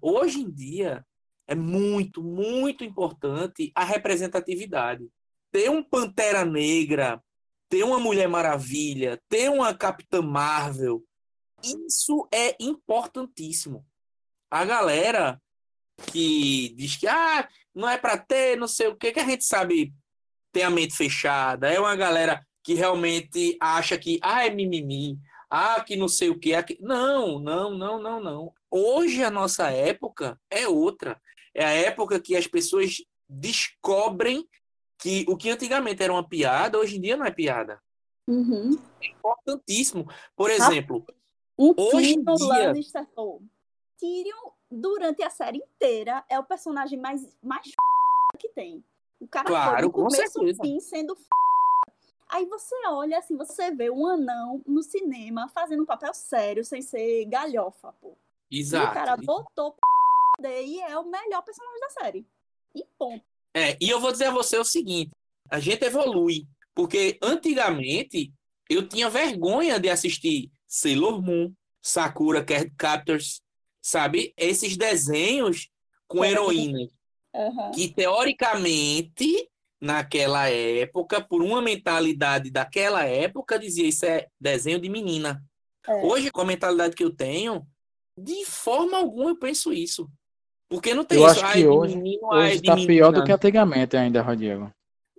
hoje 0.00 0.42
em 0.42 0.50
dia 0.50 1.04
é 1.44 1.56
muito, 1.56 2.22
muito 2.22 2.84
importante 2.84 3.72
a 3.74 3.82
representatividade. 3.82 5.10
Ter 5.50 5.68
um 5.68 5.82
Pantera 5.82 6.44
Negra, 6.44 7.20
ter 7.68 7.82
uma 7.82 7.98
Mulher 7.98 8.28
Maravilha, 8.28 9.20
ter 9.28 9.50
uma 9.50 9.74
Capitã 9.74 10.22
Marvel, 10.22 11.02
isso 11.62 12.28
é 12.32 12.56
importantíssimo. 12.60 13.84
A 14.50 14.64
galera 14.64 15.40
que 16.12 16.74
diz 16.76 16.96
que 16.96 17.06
ah, 17.06 17.48
não 17.74 17.88
é 17.88 17.98
para 17.98 18.16
ter, 18.16 18.56
não 18.56 18.68
sei 18.68 18.86
o 18.88 18.96
que, 18.96 19.12
que 19.12 19.20
a 19.20 19.24
gente 19.24 19.44
sabe 19.44 19.92
tem 20.52 20.62
a 20.62 20.70
mente 20.70 20.96
fechada, 20.96 21.70
é 21.70 21.78
uma 21.78 21.94
galera 21.94 22.44
que 22.64 22.74
realmente 22.74 23.56
acha 23.60 23.98
que 23.98 24.18
ah, 24.22 24.46
é 24.46 24.50
mimimi, 24.50 25.18
ah, 25.50 25.80
que 25.80 25.96
não 25.96 26.08
sei 26.08 26.30
o 26.30 26.38
que. 26.38 26.54
Aqui... 26.54 26.78
Não, 26.80 27.38
não, 27.38 27.70
não, 27.76 28.00
não, 28.00 28.20
não. 28.20 28.52
Hoje 28.70 29.22
a 29.22 29.30
nossa 29.30 29.70
época 29.70 30.38
é 30.50 30.68
outra. 30.68 31.20
É 31.54 31.64
a 31.64 31.70
época 31.70 32.20
que 32.20 32.36
as 32.36 32.46
pessoas 32.46 32.96
descobrem 33.28 34.46
que 34.98 35.24
o 35.28 35.36
que 35.36 35.50
antigamente 35.50 36.02
era 36.02 36.12
uma 36.12 36.26
piada, 36.28 36.78
hoje 36.78 36.96
em 36.96 37.00
dia 37.00 37.16
não 37.16 37.24
é 37.24 37.30
piada. 37.30 37.80
Uhum. 38.26 38.70
É 39.02 39.06
importantíssimo. 39.06 40.06
Por 40.36 40.50
exemplo, 40.50 41.04
Um 41.58 41.74
Hoje 41.76 42.12
em 42.12 42.24
Tyrion 42.24 42.36
dia- 42.36 42.46
Lannister. 42.46 43.06
Oh, 43.16 43.40
Tyrion, 43.98 44.50
durante 44.70 45.22
a 45.22 45.30
série 45.30 45.58
inteira, 45.58 46.24
é 46.28 46.38
o 46.38 46.44
personagem 46.44 46.98
mais, 46.98 47.26
mais 47.42 47.66
que 48.38 48.48
tem. 48.50 48.84
O 49.20 49.26
cara 49.26 49.46
Claro, 49.46 49.72
foi 49.72 49.82
do 49.82 49.90
com 49.90 50.04
começo 50.04 50.38
ao 50.40 50.54
fim 50.54 50.78
sendo 50.78 51.14
f... 51.14 51.24
Aí 52.28 52.44
você 52.46 52.76
olha 52.86 53.18
assim, 53.18 53.36
você 53.36 53.70
vê 53.70 53.90
um 53.90 54.06
anão 54.06 54.62
no 54.66 54.82
cinema 54.82 55.48
fazendo 55.48 55.82
um 55.82 55.86
papel 55.86 56.12
sério, 56.14 56.62
sem 56.64 56.82
ser 56.82 57.24
galhofa, 57.24 57.92
pô. 58.00 58.16
E 58.50 58.58
o 58.58 58.60
Exato. 58.60 58.92
cara 58.94 59.16
botou 59.16 59.72
p... 59.72 60.62
e 60.62 60.80
é 60.80 60.96
o 60.98 61.04
melhor 61.10 61.42
personagem 61.42 61.80
da 61.80 61.90
série. 61.90 62.26
E 62.74 62.84
ponto. 62.98 63.24
É, 63.54 63.76
e 63.80 63.88
eu 63.88 64.00
vou 64.00 64.12
dizer 64.12 64.26
a 64.26 64.30
você 64.30 64.56
o 64.58 64.64
seguinte: 64.64 65.10
a 65.50 65.58
gente 65.60 65.84
evolui. 65.84 66.46
Porque 66.74 67.18
antigamente 67.20 68.32
eu 68.70 68.86
tinha 68.86 69.10
vergonha 69.10 69.80
de 69.80 69.88
assistir 69.88 70.50
Sailor 70.66 71.20
Moon, 71.20 71.52
Sakura 71.82 72.44
Card 72.44 72.72
Captors, 72.76 73.40
sabe? 73.82 74.32
Esses 74.36 74.76
desenhos 74.76 75.68
com 76.06 76.24
heroínas 76.24 76.90
Aham. 77.34 77.72
que, 77.72 77.92
teoricamente, 77.92 79.48
naquela 79.80 80.48
época, 80.50 81.20
por 81.20 81.42
uma 81.42 81.60
mentalidade 81.60 82.50
daquela 82.50 83.04
época, 83.04 83.58
dizia 83.58 83.88
isso 83.88 84.06
é 84.06 84.26
desenho 84.40 84.78
de 84.78 84.88
menina. 84.88 85.42
É. 85.86 86.04
Hoje, 86.04 86.30
com 86.30 86.42
a 86.42 86.46
mentalidade 86.46 86.94
que 86.94 87.04
eu 87.04 87.14
tenho, 87.14 87.66
de 88.16 88.44
forma 88.44 88.98
alguma 88.98 89.30
eu 89.30 89.38
penso 89.38 89.72
isso. 89.72 90.10
Porque 90.68 90.94
não 90.94 91.04
tem 91.04 91.18
Eu 91.18 91.26
isso. 91.30 91.44
acho 91.44 91.52
que 91.52 91.66
hoje- 91.66 91.96
menino, 91.96 92.28
Hoje 92.28 92.60
de 92.60 92.66
tá 92.66 92.76
pior 92.76 93.12
do 93.12 93.24
que 93.24 93.32
antigamente 93.32 93.96
ainda, 93.96 94.20
Rodrigo. 94.22 94.70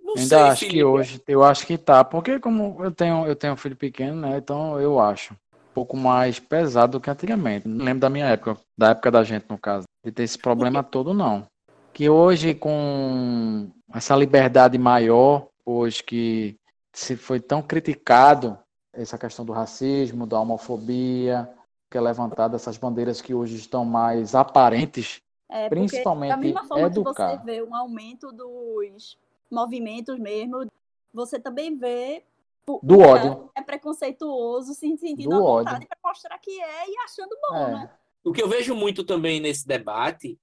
Não 0.02 0.14
Ainda 0.16 0.28
sei, 0.28 0.38
acho 0.38 0.60
que 0.60 0.66
Felipe. 0.70 0.84
hoje, 0.84 1.22
eu 1.26 1.44
acho 1.44 1.66
que 1.66 1.78
tá, 1.78 2.04
porque 2.04 2.38
como 2.40 2.76
eu 2.84 2.90
tenho, 2.90 3.26
eu 3.26 3.36
tenho 3.36 3.52
um 3.52 3.56
filho 3.56 3.76
pequeno, 3.76 4.20
né? 4.20 4.38
Então 4.38 4.80
eu 4.80 4.98
acho 4.98 5.34
um 5.34 5.72
pouco 5.74 5.96
mais 5.96 6.38
pesado 6.40 6.92
do 6.98 7.00
que 7.00 7.08
antigamente. 7.10 7.68
Não 7.68 7.84
lembro 7.84 8.00
da 8.00 8.10
minha 8.10 8.26
época, 8.26 8.56
da 8.76 8.90
época 8.90 9.10
da 9.10 9.22
gente, 9.22 9.46
no 9.48 9.56
caso, 9.58 9.86
de 10.04 10.10
ter 10.10 10.24
esse 10.24 10.36
problema 10.38 10.82
todo, 10.82 11.14
não. 11.14 11.46
Que 11.92 12.08
hoje, 12.08 12.54
com 12.54 13.68
essa 13.94 14.16
liberdade 14.16 14.76
maior, 14.78 15.46
hoje 15.64 16.02
que 16.02 16.56
se 16.92 17.16
foi 17.16 17.38
tão 17.38 17.62
criticado 17.62 18.58
essa 18.92 19.16
questão 19.16 19.44
do 19.44 19.52
racismo, 19.52 20.26
da 20.26 20.40
homofobia, 20.40 21.48
que 21.88 21.96
é 21.96 22.00
levantada 22.00 22.56
essas 22.56 22.76
bandeiras 22.76 23.20
que 23.20 23.32
hoje 23.32 23.54
estão 23.56 23.84
mais 23.84 24.34
aparentes, 24.34 25.20
É, 25.50 25.68
porque 25.68 25.80
principalmente 25.80 26.30
da 26.30 26.36
mesma 26.36 26.64
forma 26.64 26.86
educar. 26.86 27.36
que 27.38 27.38
você 27.38 27.44
vê 27.44 27.62
um 27.62 27.74
aumento 27.74 28.30
dos 28.32 29.18
movimentos 29.50 30.18
mesmo, 30.18 30.66
você 31.12 31.40
também 31.40 31.76
vê 31.76 32.22
o- 32.68 32.78
Do 32.82 32.98
o 32.98 33.00
ódio. 33.02 33.50
É 33.56 33.60
preconceituoso, 33.62 34.74
se 34.74 34.96
sentindo 34.96 35.30
Do 35.30 35.34
à 35.36 35.42
ódio. 35.42 35.64
vontade 35.72 35.86
para 35.86 35.98
mostrar 36.04 36.38
que 36.38 36.60
é 36.60 36.88
e 36.88 36.96
achando 36.98 37.36
bom, 37.48 37.56
É. 37.56 37.72
né? 37.72 37.90
O 38.22 38.32
que 38.32 38.42
eu 38.42 38.48
vejo 38.48 38.74
muito 38.74 39.02
também 39.02 39.40
nesse 39.40 39.66
debate 39.66 40.38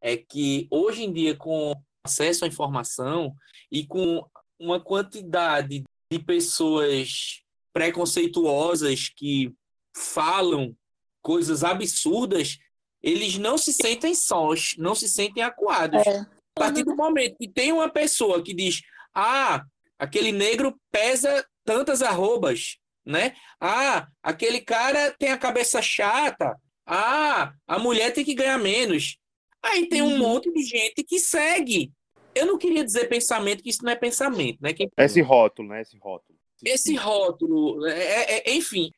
é 0.00 0.16
que 0.16 0.68
hoje 0.70 1.02
em 1.04 1.12
dia, 1.12 1.36
com 1.36 1.72
acesso 2.04 2.44
à 2.44 2.48
informação 2.48 3.34
e 3.70 3.84
com 3.86 4.24
uma 4.60 4.78
quantidade 4.78 5.82
de 6.10 6.18
pessoas 6.20 7.42
preconceituosas 7.72 9.08
que 9.08 9.52
falam 9.96 10.76
coisas 11.22 11.62
absurdas, 11.64 12.58
eles 13.02 13.36
não 13.38 13.58
se 13.58 13.72
sentem 13.72 14.14
sós, 14.14 14.74
não 14.78 14.94
se 14.94 15.08
sentem 15.08 15.42
acuados. 15.42 16.06
É. 16.06 16.18
A 16.56 16.60
partir 16.60 16.84
do 16.84 16.94
momento 16.94 17.36
que 17.38 17.48
tem 17.48 17.72
uma 17.72 17.88
pessoa 17.88 18.42
que 18.42 18.54
diz: 18.54 18.80
ah, 19.14 19.64
aquele 19.98 20.32
negro 20.32 20.74
pesa 20.90 21.44
tantas 21.64 22.02
arrobas, 22.02 22.76
né? 23.04 23.34
Ah, 23.60 24.06
aquele 24.22 24.60
cara 24.60 25.10
tem 25.18 25.30
a 25.30 25.38
cabeça 25.38 25.80
chata. 25.82 26.54
Ah, 26.86 27.52
a 27.66 27.78
mulher 27.78 28.12
tem 28.12 28.24
que 28.24 28.34
ganhar 28.34 28.58
menos. 28.58 29.16
Aí 29.62 29.88
tem 29.88 30.02
um 30.02 30.12
Uhum. 30.12 30.18
monte 30.18 30.52
de 30.52 30.62
gente 30.62 31.04
que 31.04 31.18
segue. 31.18 31.92
Eu 32.34 32.46
não 32.46 32.58
queria 32.58 32.84
dizer 32.84 33.08
pensamento, 33.08 33.62
que 33.62 33.70
isso 33.70 33.84
não 33.84 33.92
é 33.92 33.96
pensamento, 33.96 34.58
né? 34.60 34.72
Quem- 34.72 34.90
Esse 34.98 35.20
rótulo, 35.20 35.68
né? 35.68 35.82
Esse 35.82 35.96
rótulo. 35.98 36.38
esse 36.64 36.94
rótulo, 36.96 37.86
é- 37.86 38.04
é- 38.04 38.50
é- 38.50 38.54
enfim. 38.54 38.90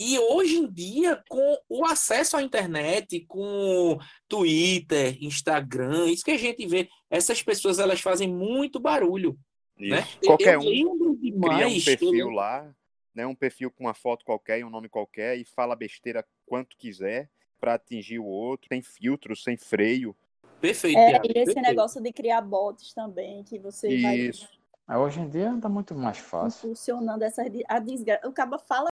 E 0.00 0.16
hoje 0.16 0.58
em 0.58 0.70
dia, 0.70 1.22
com 1.28 1.58
o 1.68 1.84
acesso 1.84 2.36
à 2.36 2.42
internet, 2.42 3.20
com 3.26 3.98
Twitter, 4.28 5.16
Instagram, 5.20 6.06
isso 6.06 6.24
que 6.24 6.30
a 6.30 6.38
gente 6.38 6.64
vê, 6.66 6.88
essas 7.10 7.42
pessoas 7.42 7.80
elas 7.80 8.00
fazem 8.00 8.28
muito 8.28 8.78
barulho, 8.78 9.36
né? 9.76 10.00
Isso. 10.00 10.18
Qualquer 10.24 10.54
eu 10.54 10.60
um 10.60 10.64
lembro 10.64 11.16
cria 11.16 11.32
demais, 11.32 11.72
um 11.72 11.78
eu 11.78 11.84
perfil 11.84 12.10
lembro- 12.12 12.34
lá, 12.34 12.74
né? 13.12 13.26
Um 13.26 13.34
perfil 13.34 13.70
com 13.72 13.84
uma 13.84 13.94
foto 13.94 14.24
qualquer 14.24 14.60
e 14.60 14.64
um 14.64 14.70
nome 14.70 14.88
qualquer 14.88 15.36
e 15.36 15.44
fala 15.44 15.74
besteira 15.74 16.24
quanto 16.46 16.76
quiser 16.76 17.28
para 17.60 17.74
atingir 17.74 18.20
o 18.20 18.24
outro, 18.24 18.68
sem 18.68 18.80
filtro, 18.80 19.34
sem 19.34 19.56
freio. 19.56 20.14
Perfeito. 20.60 20.96
É, 20.96 21.10
e 21.10 21.16
esse 21.16 21.32
perfeito. 21.32 21.60
negócio 21.60 22.00
de 22.00 22.12
criar 22.12 22.40
bots 22.40 22.92
também, 22.94 23.42
que 23.42 23.58
você 23.58 24.00
vai 24.00 24.16
Isso. 24.16 24.48
Mas 24.86 24.98
hoje 24.98 25.20
em 25.20 25.28
dia 25.28 25.58
tá 25.60 25.68
muito 25.68 25.92
mais 25.94 26.18
fácil. 26.18 26.68
impulsionando 26.68 27.24
essa 27.24 27.42
a 27.68 27.78
desgraça. 27.80 28.28
O 28.28 28.32
cara 28.32 28.56
fala 28.58 28.88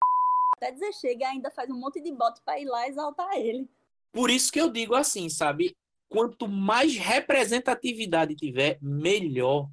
até 0.56 0.72
dizer 0.72 0.92
chega 0.94 1.24
e 1.24 1.28
ainda 1.28 1.50
faz 1.50 1.70
um 1.70 1.78
monte 1.78 2.00
de 2.00 2.10
bot 2.12 2.40
para 2.44 2.58
ir 2.58 2.64
lá 2.64 2.88
exaltar 2.88 3.36
ele. 3.36 3.68
Por 4.12 4.30
isso 4.30 4.50
que 4.50 4.60
eu 4.60 4.70
digo 4.70 4.94
assim, 4.94 5.28
sabe? 5.28 5.76
Quanto 6.08 6.48
mais 6.48 6.96
representatividade 6.96 8.34
tiver, 8.34 8.78
melhor. 8.80 9.68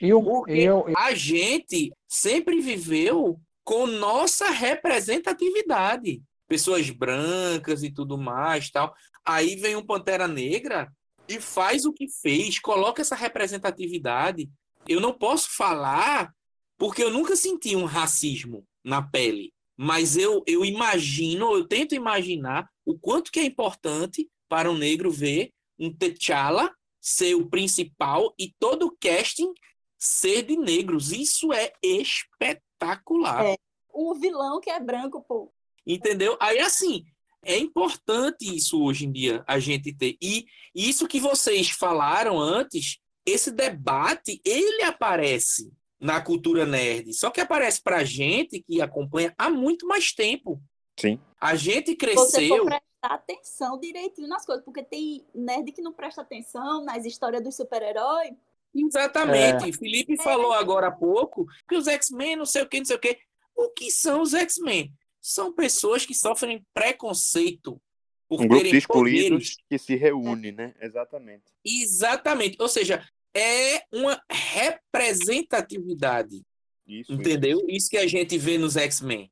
E 0.00 0.08
eu, 0.08 0.22
Porque 0.22 0.52
e 0.52 0.62
eu, 0.62 0.86
a 0.96 1.14
gente 1.14 1.92
sempre 2.06 2.60
viveu 2.60 3.40
com 3.64 3.86
nossa 3.86 4.50
representatividade. 4.50 6.22
Pessoas 6.46 6.88
brancas 6.90 7.82
e 7.82 7.90
tudo 7.90 8.16
mais, 8.16 8.70
tal. 8.70 8.94
Aí 9.24 9.56
vem 9.56 9.76
um 9.76 9.84
Pantera 9.84 10.28
Negra 10.28 10.90
e 11.28 11.40
faz 11.40 11.84
o 11.84 11.92
que 11.92 12.08
fez, 12.08 12.58
coloca 12.58 13.02
essa 13.02 13.14
representatividade. 13.14 14.48
Eu 14.86 15.00
não 15.00 15.12
posso 15.12 15.54
falar 15.54 16.32
porque 16.78 17.02
eu 17.02 17.10
nunca 17.10 17.34
senti 17.34 17.74
um 17.74 17.84
racismo 17.84 18.64
na 18.84 19.02
pele, 19.02 19.52
mas 19.80 20.16
eu, 20.16 20.42
eu 20.44 20.64
imagino, 20.64 21.54
eu 21.54 21.64
tento 21.64 21.94
imaginar 21.94 22.68
o 22.84 22.98
quanto 22.98 23.30
que 23.30 23.38
é 23.38 23.44
importante 23.44 24.28
para 24.48 24.68
um 24.68 24.76
negro 24.76 25.08
ver 25.08 25.52
um 25.78 25.94
T'Challa 25.94 26.74
ser 27.00 27.36
o 27.36 27.48
principal 27.48 28.34
e 28.36 28.52
todo 28.58 28.86
o 28.86 28.96
casting 29.00 29.54
ser 29.96 30.42
de 30.42 30.56
negros. 30.56 31.12
Isso 31.12 31.52
é 31.52 31.72
espetacular. 31.80 33.46
É. 33.46 33.56
Um 33.94 34.18
vilão 34.18 34.60
que 34.60 34.68
é 34.68 34.80
branco, 34.80 35.22
pô. 35.22 35.52
Entendeu? 35.86 36.36
Aí, 36.40 36.58
assim, 36.58 37.04
é 37.44 37.56
importante 37.56 38.52
isso 38.52 38.82
hoje 38.82 39.06
em 39.06 39.12
dia, 39.12 39.44
a 39.46 39.60
gente 39.60 39.94
ter. 39.94 40.16
E 40.20 40.44
isso 40.74 41.06
que 41.06 41.20
vocês 41.20 41.70
falaram 41.70 42.40
antes, 42.40 42.98
esse 43.24 43.52
debate, 43.52 44.40
ele 44.44 44.82
aparece 44.82 45.72
na 46.00 46.20
cultura 46.20 46.64
nerd. 46.64 47.12
Só 47.14 47.30
que 47.30 47.40
aparece 47.40 47.82
pra 47.82 48.04
gente 48.04 48.60
que 48.62 48.80
acompanha 48.80 49.34
há 49.36 49.50
muito 49.50 49.86
mais 49.86 50.12
tempo. 50.12 50.60
Sim. 50.98 51.20
A 51.40 51.54
gente 51.54 51.90
Se 51.92 52.14
você 52.14 52.48
for 52.48 52.56
cresceu. 52.58 52.64
prestar 52.64 53.14
atenção 53.14 53.78
direitinho 53.78 54.28
nas 54.28 54.44
coisas, 54.44 54.64
porque 54.64 54.82
tem 54.82 55.24
nerd 55.34 55.70
que 55.72 55.80
não 55.82 55.92
presta 55.92 56.22
atenção 56.22 56.84
nas 56.84 57.04
histórias 57.04 57.42
dos 57.42 57.56
super-heróis. 57.56 58.32
Exatamente. 58.74 59.72
Felipe 59.76 60.16
falou 60.16 60.52
agora 60.52 60.88
há 60.88 60.92
pouco 60.92 61.46
que 61.68 61.76
os 61.76 61.86
X-Men, 61.86 62.36
não 62.36 62.46
sei 62.46 62.62
o 62.62 62.68
que, 62.68 62.78
não 62.78 62.84
sei 62.84 62.96
o 62.96 63.00
que. 63.00 63.18
O 63.54 63.70
que 63.70 63.90
são 63.90 64.22
os 64.22 64.34
X-Men? 64.34 64.92
São 65.20 65.52
pessoas 65.52 66.06
que 66.06 66.14
sofrem 66.14 66.64
preconceito 66.72 67.80
por 68.28 68.40
Um 68.42 68.46
grupo 68.48 68.64
de 68.64 68.76
excluídos 68.76 69.28
poderes. 69.30 69.56
que 69.68 69.78
se 69.78 69.96
reúne, 69.96 70.52
né? 70.52 70.74
Exatamente. 70.80 71.44
Exatamente. 71.64 72.56
Ou 72.60 72.68
seja, 72.68 73.06
é 73.38 73.82
uma 73.92 74.20
representatividade. 74.30 76.42
Isso. 76.86 77.12
Entendeu? 77.12 77.64
Isso 77.68 77.90
que 77.90 77.98
a 77.98 78.06
gente 78.06 78.38
vê 78.38 78.56
nos 78.58 78.76
X-Men. 78.76 79.30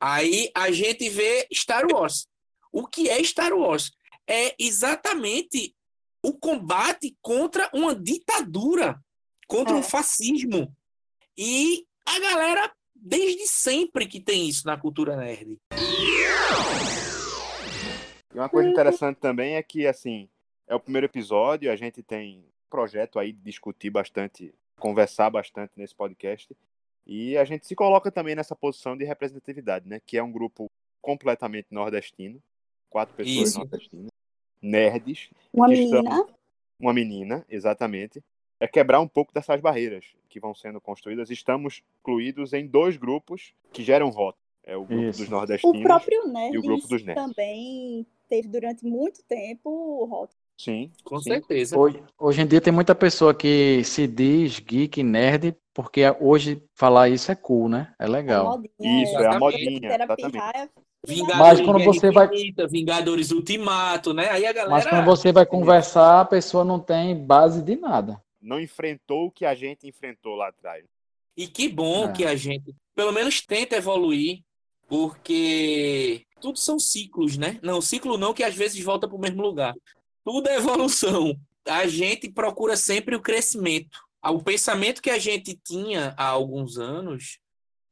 Aí 0.00 0.50
a 0.54 0.70
gente 0.70 1.08
vê 1.08 1.46
Star 1.52 1.84
Wars. 1.90 2.26
O 2.72 2.86
que 2.86 3.08
é 3.08 3.22
Star 3.22 3.52
Wars? 3.52 3.90
É 4.26 4.54
exatamente 4.58 5.74
o 6.22 6.32
combate 6.32 7.16
contra 7.20 7.68
uma 7.72 7.94
ditadura, 7.94 9.00
contra 9.46 9.74
É. 9.74 9.76
um 9.76 9.82
fascismo. 9.82 10.74
E 11.36 11.84
a 12.06 12.18
galera, 12.20 12.72
desde 12.94 13.46
sempre 13.48 14.06
que 14.06 14.20
tem 14.20 14.48
isso 14.48 14.66
na 14.66 14.76
cultura 14.76 15.16
nerd. 15.16 15.58
E 18.34 18.38
uma 18.38 18.48
coisa 18.48 18.70
interessante 18.70 19.18
também 19.18 19.56
é 19.56 19.62
que, 19.62 19.86
assim, 19.86 20.28
é 20.66 20.74
o 20.74 20.80
primeiro 20.80 21.06
episódio, 21.06 21.70
a 21.70 21.76
gente 21.76 22.02
tem 22.02 22.42
projeto 22.76 23.18
aí 23.18 23.32
de 23.32 23.40
discutir 23.42 23.90
bastante, 23.90 24.52
conversar 24.80 25.28
bastante 25.28 25.72
nesse 25.76 25.94
podcast. 25.94 26.56
E 27.06 27.36
a 27.36 27.44
gente 27.44 27.66
se 27.66 27.74
coloca 27.74 28.10
também 28.10 28.34
nessa 28.34 28.56
posição 28.56 28.96
de 28.96 29.04
representatividade, 29.04 29.86
né? 29.86 30.00
Que 30.06 30.16
é 30.16 30.22
um 30.22 30.32
grupo 30.32 30.70
completamente 31.02 31.66
nordestino, 31.70 32.42
quatro 32.88 33.14
pessoas 33.14 33.48
Isso. 33.50 33.58
nordestinas, 33.58 34.10
nerds, 34.62 35.30
Uma 35.52 35.68
menina. 35.68 35.98
estamos- 36.00 36.32
uma 36.80 36.92
menina, 36.94 37.44
exatamente. 37.48 38.22
É 38.58 38.66
quebrar 38.68 39.00
um 39.00 39.08
pouco 39.08 39.34
dessas 39.34 39.60
barreiras 39.60 40.06
que 40.28 40.38
vão 40.40 40.54
sendo 40.54 40.80
construídas. 40.80 41.28
Estamos 41.30 41.82
incluídos 42.00 42.52
em 42.52 42.66
dois 42.66 42.96
grupos 42.96 43.52
que 43.72 43.82
geram 43.82 44.10
voto. 44.12 44.38
É 44.64 44.76
o 44.76 44.84
grupo 44.84 45.02
Isso. 45.08 45.18
dos 45.18 45.28
O 45.28 45.30
nordestinos 45.32 45.82
próprio 45.82 46.26
nerd 46.28 46.54
e 46.54 46.58
o 46.58 46.62
grupo 46.62 46.86
dos 46.86 47.02
nerds. 47.04 47.24
também 47.24 48.06
teve 48.28 48.46
durante 48.48 48.84
muito 48.86 49.22
tempo 49.24 49.68
o 49.68 50.04
rótulo 50.04 50.40
Sim. 50.58 50.90
Com 51.02 51.18
sim. 51.18 51.30
certeza. 51.30 51.76
Hoje, 51.78 52.02
hoje 52.18 52.40
em 52.42 52.46
dia 52.46 52.60
tem 52.60 52.72
muita 52.72 52.94
pessoa 52.94 53.34
que 53.34 53.82
se 53.84 54.06
diz 54.06 54.58
geek, 54.60 55.02
nerd, 55.02 55.56
porque 55.74 56.02
hoje 56.20 56.62
falar 56.74 57.08
isso 57.08 57.32
é 57.32 57.34
cool, 57.34 57.68
né? 57.68 57.92
É 57.98 58.06
legal. 58.06 58.58
modinha, 58.78 59.02
Isso, 59.02 59.18
é 59.18 59.26
a 59.26 59.38
modinha, 59.38 59.80
Terapia, 59.80 60.26
exatamente. 60.26 60.56
é- 60.56 60.68
Vingadores 61.04 61.38
Mas 61.40 61.60
quando 61.60 61.84
você 61.84 62.10
vai- 62.12 62.28
Vingadores 62.70 63.32
Ultimato, 63.32 64.14
né? 64.14 64.28
Aí 64.30 64.46
a 64.46 64.52
galera. 64.52 64.70
Mas 64.70 64.86
quando 64.86 65.04
você 65.04 65.32
vai 65.32 65.44
conversar, 65.44 66.20
a 66.20 66.24
pessoa 66.24 66.64
não 66.64 66.78
tem 66.78 67.16
base 67.16 67.60
de 67.60 67.74
nada. 67.74 68.22
Não 68.40 68.60
enfrentou 68.60 69.26
o 69.26 69.30
que 69.30 69.44
a 69.44 69.52
gente 69.52 69.88
enfrentou 69.88 70.36
lá 70.36 70.48
atrás. 70.48 70.84
E 71.36 71.48
que 71.48 71.68
bom 71.68 72.04
É. 72.04 72.12
que 72.12 72.24
a 72.24 72.36
gente, 72.36 72.72
pelo 72.94 73.10
menos, 73.10 73.40
tenta 73.40 73.74
evoluir, 73.74 74.42
porque 74.86 76.22
tudo 76.40 76.58
são 76.58 76.78
ciclos, 76.78 77.36
né? 77.36 77.58
Não, 77.62 77.80
ciclo 77.80 78.16
não, 78.16 78.32
que 78.32 78.44
às 78.44 78.54
vezes 78.54 78.82
volta 78.84 79.08
para 79.08 79.16
o 79.16 79.20
mesmo 79.20 79.42
lugar. 79.42 79.74
Tudo 80.24 80.48
é 80.48 80.56
evolução. 80.56 81.36
A 81.66 81.86
gente 81.86 82.30
procura 82.30 82.76
sempre 82.76 83.14
o 83.16 83.22
crescimento. 83.22 83.98
O 84.24 84.42
pensamento 84.42 85.02
que 85.02 85.10
a 85.10 85.18
gente 85.18 85.54
tinha 85.56 86.14
há 86.16 86.26
alguns 86.28 86.78
anos, 86.78 87.40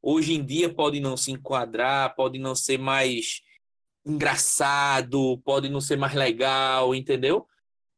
hoje 0.01 0.33
em 0.33 0.43
dia 0.45 0.73
pode 0.73 0.99
não 0.99 1.17
se 1.17 1.31
enquadrar, 1.31 2.15
pode 2.15 2.39
não 2.39 2.55
ser 2.55 2.77
mais 2.77 3.41
engraçado, 4.05 5.37
pode 5.43 5.69
não 5.69 5.81
ser 5.81 5.97
mais 5.97 6.13
legal, 6.13 6.95
entendeu? 6.95 7.47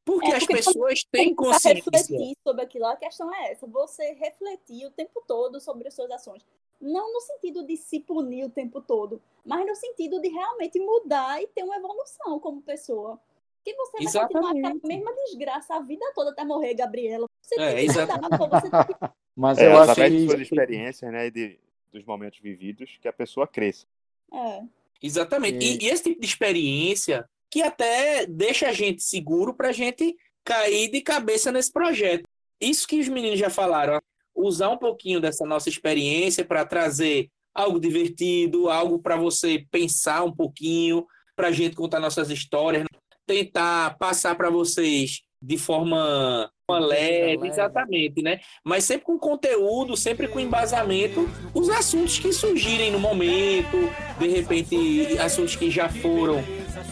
Porque, 0.05 0.31
É, 0.31 0.35
as 0.35 0.39
porque 0.39 0.55
pessoas 0.55 1.03
têm 1.11 1.33
consciência. 1.33 1.75
refletir 1.75 2.35
sobre 2.45 2.63
aquilo, 2.63 2.85
a 2.87 2.95
questão 2.97 3.33
é 3.33 3.51
essa: 3.51 3.65
você 3.67 4.13
refletir 4.13 4.85
o 4.85 4.91
tempo 4.91 5.23
todo 5.27 5.61
sobre 5.61 5.87
as 5.87 5.93
suas 5.93 6.11
ações. 6.11 6.45
Não 6.81 7.13
no 7.13 7.21
sentido 7.21 7.65
de 7.65 7.77
se 7.77 8.01
punir 8.01 8.43
o 8.45 8.49
tempo 8.49 8.81
todo, 8.81 9.21
mas 9.45 9.65
no 9.65 9.75
sentido 9.75 10.19
de 10.19 10.27
realmente 10.27 10.77
mudar 10.79 11.41
e 11.41 11.47
ter 11.47 11.63
uma 11.63 11.77
evolução 11.77 12.39
como 12.39 12.61
pessoa. 12.61 13.17
Porque 13.63 13.73
você 13.75 13.91
vai 14.17 14.27
continuar 14.27 14.49
aquela 14.51 14.57
Exatamente. 14.71 14.87
mesma 14.87 15.13
desgraça 15.15 15.75
a 15.75 15.79
vida 15.79 16.05
toda 16.13 16.31
até 16.31 16.43
morrer, 16.43 16.73
Gabriela. 16.73 17.27
Você 17.41 17.55
É, 17.55 17.75
tem 17.75 17.87
que 17.87 17.91
mudar, 17.91 18.03
exatamente. 18.03 18.37
pô, 18.37 18.49
você 18.49 18.69
tem 18.69 18.85
que 18.85 18.93
Mas 19.35 19.57
É, 19.57 19.67
eu 19.67 19.71
acho 19.77 19.91
através 19.91 20.11
de 20.13 20.19
que 20.19 20.25
suas 20.29 20.41
experiências, 20.41 21.11
né, 21.11 21.27
e 21.27 21.31
de, 21.31 21.59
dos 21.91 22.03
momentos 22.05 22.39
vividos, 22.39 22.97
que 23.01 23.07
a 23.07 23.13
pessoa 23.13 23.47
cresça. 23.47 23.87
É. 24.31 24.61
Exatamente. 25.01 25.57
E- 25.63 25.77
E, 25.77 25.85
e 25.85 25.89
esse 25.89 26.03
tipo 26.03 26.19
de 26.21 26.27
experiência 26.27 27.27
que 27.49 27.61
até 27.61 28.25
deixa 28.25 28.67
a 28.67 28.73
gente 28.73 29.01
seguro 29.01 29.53
para 29.53 29.69
a 29.69 29.73
gente 29.73 30.15
cair 30.43 30.89
de 30.91 31.01
cabeça 31.01 31.51
nesse 31.51 31.71
projeto. 31.71 32.23
Isso 32.59 32.87
que 32.87 32.99
os 32.99 33.07
meninos 33.07 33.39
já 33.39 33.49
falaram, 33.49 33.99
usar 34.35 34.69
um 34.69 34.77
pouquinho 34.77 35.21
dessa 35.21 35.45
nossa 35.45 35.69
experiência 35.69 36.43
para 36.43 36.65
trazer 36.65 37.29
algo 37.53 37.79
divertido, 37.79 38.69
algo 38.69 38.99
para 38.99 39.15
você 39.15 39.65
pensar 39.71 40.23
um 40.23 40.31
pouquinho, 40.35 41.05
para 41.35 41.47
a 41.49 41.51
gente 41.51 41.75
contar 41.75 41.99
nossas 41.99 42.29
histórias, 42.29 42.85
tentar 43.25 43.97
passar 43.97 44.35
para 44.35 44.49
vocês 44.49 45.21
de 45.41 45.57
forma 45.57 46.49
leve, 46.69 47.47
exatamente, 47.47 48.21
né? 48.21 48.39
Mas 48.63 48.85
sempre 48.85 49.05
com 49.05 49.19
conteúdo, 49.19 49.97
sempre 49.97 50.27
com 50.27 50.39
embasamento, 50.39 51.29
os 51.53 51.69
assuntos 51.69 52.17
que 52.17 52.31
surgirem 52.31 52.91
no 52.91 52.99
momento, 52.99 53.77
de 54.17 54.27
repente 54.27 55.17
assuntos 55.19 55.55
que 55.55 55.69
já 55.69 55.89
foram 55.89 56.41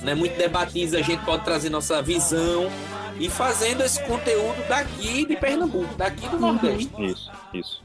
né, 0.03 0.13
muito 0.13 0.37
debatidos, 0.37 0.93
a 0.93 1.01
gente 1.01 1.23
pode 1.23 1.45
trazer 1.45 1.69
nossa 1.69 2.01
visão 2.01 2.69
e 3.19 3.29
fazendo 3.29 3.83
esse 3.83 4.03
conteúdo 4.03 4.67
daqui 4.67 5.25
de 5.25 5.35
Pernambuco, 5.37 5.95
daqui 5.95 6.27
do 6.27 6.39
Nordeste. 6.39 6.91
Isso, 6.99 7.31
isso. 7.53 7.83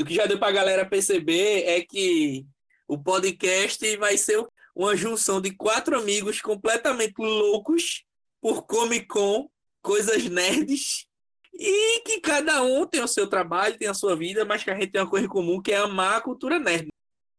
O 0.00 0.04
que 0.04 0.14
já 0.14 0.24
deu 0.24 0.38
pra 0.38 0.50
galera 0.50 0.86
perceber 0.86 1.64
é 1.66 1.82
que 1.82 2.46
o 2.88 2.96
podcast 2.96 3.96
vai 3.98 4.16
ser 4.16 4.38
uma 4.74 4.96
junção 4.96 5.40
de 5.40 5.50
quatro 5.54 5.98
amigos 5.98 6.40
completamente 6.40 7.14
loucos 7.18 8.04
por 8.40 8.62
Comic 8.66 9.06
Con, 9.06 9.48
coisas 9.82 10.24
nerds, 10.24 11.06
e 11.52 12.00
que 12.02 12.20
cada 12.20 12.62
um 12.62 12.86
tem 12.86 13.02
o 13.02 13.08
seu 13.08 13.26
trabalho, 13.26 13.76
tem 13.76 13.88
a 13.88 13.94
sua 13.94 14.16
vida, 14.16 14.44
mas 14.44 14.62
que 14.64 14.70
a 14.70 14.74
gente 14.74 14.92
tem 14.92 15.00
uma 15.00 15.10
coisa 15.10 15.26
em 15.26 15.28
comum 15.28 15.60
que 15.60 15.72
é 15.72 15.76
amar 15.76 16.16
a 16.16 16.20
cultura 16.20 16.58
nerd. 16.58 16.88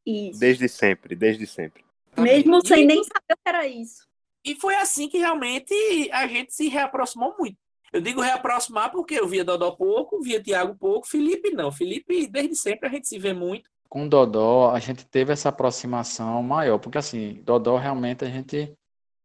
Isso. 0.05 0.39
Desde 0.39 0.67
sempre, 0.67 1.15
desde 1.15 1.47
sempre. 1.47 1.83
Mesmo 2.17 2.57
E- 2.59 2.67
sem 2.67 2.85
nem 2.85 3.03
saber 3.03 3.33
o 3.33 3.37
que 3.37 3.47
era 3.47 3.67
isso. 3.67 4.05
E 4.43 4.55
foi 4.55 4.75
assim 4.75 5.07
que 5.07 5.17
realmente 5.17 5.73
a 6.11 6.27
gente 6.27 6.53
se 6.53 6.67
reaproximou 6.67 7.35
muito. 7.39 7.57
Eu 7.93 8.01
digo 8.01 8.21
reaproximar 8.21 8.91
porque 8.91 9.15
eu 9.15 9.27
via 9.27 9.43
Dodó 9.43 9.71
pouco, 9.71 10.21
via 10.21 10.41
Tiago 10.41 10.75
pouco, 10.75 11.07
Felipe 11.07 11.51
não. 11.51 11.71
Felipe, 11.71 12.27
desde 12.27 12.55
sempre, 12.55 12.87
a 12.87 12.91
gente 12.91 13.07
se 13.07 13.17
vê 13.17 13.33
muito. 13.33 13.69
Com 13.91 14.07
Dodó 14.07 14.71
a 14.71 14.79
gente 14.79 15.05
teve 15.05 15.33
essa 15.33 15.49
aproximação 15.49 16.41
maior, 16.41 16.79
porque 16.79 16.97
assim, 16.97 17.41
Dodó 17.43 17.75
realmente 17.75 18.23
a 18.23 18.29
gente, 18.29 18.73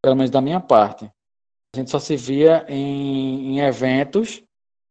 pelo 0.01 0.17
menos 0.17 0.29
da 0.29 0.41
minha 0.41 0.59
parte, 0.59 1.05
a 1.73 1.77
gente 1.77 1.89
só 1.89 1.99
se 1.99 2.17
via 2.17 2.65
em, 2.67 3.53
em 3.53 3.59
eventos 3.61 4.43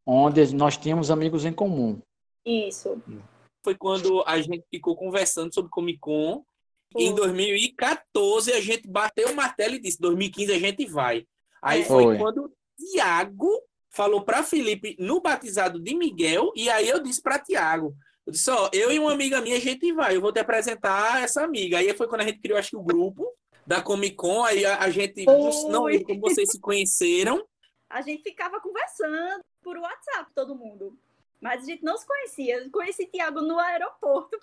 onde 0.07 0.55
nós 0.55 0.79
tínhamos 0.79 1.11
amigos 1.11 1.45
em 1.45 1.53
comum. 1.53 2.01
Isso. 2.43 3.03
Foi 3.63 3.75
quando 3.75 4.25
a 4.27 4.41
gente 4.41 4.65
ficou 4.71 4.97
conversando 4.97 5.53
sobre 5.53 5.71
Comic 5.71 5.99
Con. 5.99 6.43
Foi. 6.91 7.03
Em 7.03 7.15
2014 7.15 8.53
a 8.55 8.61
gente 8.63 8.89
bateu 8.89 9.29
o 9.29 9.37
martelo 9.37 9.75
e 9.75 9.81
disse: 9.81 10.01
2015 10.01 10.53
a 10.53 10.59
gente 10.59 10.87
vai. 10.87 11.27
Aí 11.61 11.83
É. 11.83 11.85
foi, 11.85 12.05
Foi. 12.05 12.19
quando 12.19 12.45
o 12.45 12.53
Tiago 12.79 13.51
falou 13.91 14.23
para 14.23 14.43
Felipe 14.43 14.97
no 14.99 15.21
batizado 15.21 15.79
de 15.79 15.95
Miguel, 15.95 16.51
e 16.57 16.71
aí 16.71 16.89
eu 16.89 17.03
disse 17.03 17.21
para 17.21 17.39
Tiago. 17.39 17.95
Eu 18.27 18.33
disse, 18.33 18.51
ó, 18.51 18.69
eu 18.73 18.91
e 18.91 18.99
uma 18.99 19.13
amiga 19.13 19.41
minha, 19.41 19.57
a 19.57 19.61
gente 19.61 19.93
vai, 19.93 20.17
eu 20.17 20.21
vou 20.21 20.33
te 20.33 20.41
apresentar 20.41 21.23
essa 21.23 21.45
amiga. 21.45 21.79
Aí 21.79 21.95
foi 21.95 22.09
quando 22.09 22.23
a 22.23 22.25
gente 22.25 22.41
criou, 22.41 22.59
acho 22.59 22.71
que 22.71 22.77
o 22.77 22.83
grupo 22.83 23.33
da 23.65 23.81
Comic 23.81 24.17
Con, 24.17 24.45
aí 24.45 24.65
a, 24.65 24.79
a 24.79 24.91
gente, 24.91 25.25
Foi. 25.25 25.71
não 25.71 25.85
lembro 25.85 26.07
como 26.07 26.21
vocês 26.21 26.51
se 26.51 26.61
conheceram, 26.61 27.47
A 27.89 28.03
gente 28.03 28.23
ficava 28.23 28.61
conversando 28.61 29.45
por 29.63 29.77
WhatsApp, 29.79 30.31
todo 30.35 30.57
mundo. 30.57 30.99
Mas 31.41 31.63
a 31.63 31.67
gente 31.67 31.85
não 31.85 31.97
se 31.97 32.07
conhecia. 32.07 32.59
Eu 32.59 32.71
conheci 32.71 33.07
Tiago 33.07 33.41
no 33.41 33.59
aeroporto, 33.59 34.37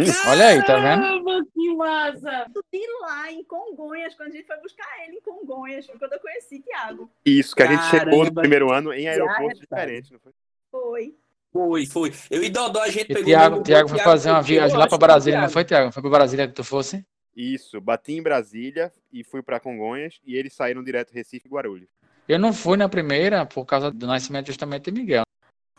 Olha 0.28 0.46
aí, 0.46 0.64
tá 0.64 0.76
vendo? 0.76 1.02
Caramba, 1.02 1.44
que 1.52 1.74
massa! 1.74 2.46
de 2.72 2.86
lá 3.02 3.30
em 3.30 3.44
Congonhas, 3.44 4.14
quando 4.14 4.30
a 4.30 4.32
gente 4.32 4.46
foi 4.46 4.56
buscar 4.58 4.88
ele 5.06 5.16
em 5.16 5.20
Congonhas, 5.20 5.84
foi 5.84 5.98
quando 5.98 6.14
eu 6.14 6.20
conheci 6.20 6.60
Tiago. 6.60 7.10
Isso, 7.24 7.54
que 7.54 7.62
a 7.62 7.66
gente 7.66 7.82
chegou 7.90 8.10
no 8.10 8.18
Caramba. 8.20 8.40
primeiro 8.40 8.72
ano 8.72 8.94
em 8.94 9.02
Que 9.02 9.08
aeroportos 9.08 9.58
arretado. 9.58 9.60
diferentes, 9.60 10.10
não 10.10 10.18
foi? 10.20 10.32
Foi. 10.70 11.14
Foi, 11.52 11.84
foi. 11.86 12.12
Eu 12.30 12.42
e 12.44 12.48
Dodó, 12.50 12.80
a 12.80 12.88
gente 12.88 13.04
E 13.10 13.14
pegou... 13.14 13.24
Tiago, 13.24 13.56
o 13.58 13.62
Tiago 13.62 13.88
foi 13.88 13.98
Thiago 13.98 14.10
fazer 14.10 14.30
uma 14.30 14.42
viagem 14.42 14.76
lá 14.76 14.86
para 14.86 14.98
que 14.98 15.04
Brasília, 15.06 15.40
não 15.40 15.48
foi, 15.48 15.64
Tiago? 15.64 15.92
Foi 15.92 16.02
para 16.02 16.10
Brasília 16.10 16.46
que 16.46 16.54
tu 16.54 16.62
fosse? 16.62 17.04
Isso, 17.34 17.80
bati 17.80 18.12
em 18.12 18.22
Brasília 18.22 18.92
e 19.12 19.24
fui 19.24 19.42
para 19.42 19.58
Congonhas 19.58 20.20
e 20.24 20.36
eles 20.36 20.52
saíram 20.54 20.82
direto 20.82 21.12
Recife 21.12 21.46
e 21.46 21.50
Guarulhos. 21.50 21.88
Eu 22.28 22.38
não 22.38 22.52
fui 22.52 22.76
na 22.76 22.88
primeira 22.88 23.44
por 23.44 23.64
causa 23.64 23.90
do 23.90 24.06
nascimento 24.06 24.46
justamente 24.46 24.90
de 24.90 25.00
Miguel. 25.00 25.22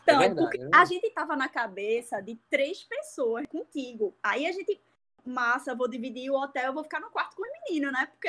Então, 0.02 0.16
É 0.16 0.26
verdade, 0.26 0.40
porque 0.40 0.58
é 0.58 0.60
a 0.60 0.64
verdade. 0.64 0.90
gente 0.90 1.10
tava 1.10 1.36
na 1.36 1.48
cabeça 1.48 2.20
de 2.20 2.36
três 2.50 2.82
pessoas 2.82 3.46
contigo. 3.46 4.14
Aí 4.22 4.46
a 4.46 4.52
gente, 4.52 4.78
massa, 5.24 5.74
vou 5.74 5.88
dividir 5.88 6.30
o 6.30 6.34
hotel, 6.34 6.66
eu 6.66 6.74
vou 6.74 6.82
ficar 6.82 7.00
no 7.00 7.10
quarto 7.10 7.36
com 7.36 7.42
os 7.42 7.48
meninos, 7.70 7.92
né? 7.92 8.06
Porque 8.06 8.28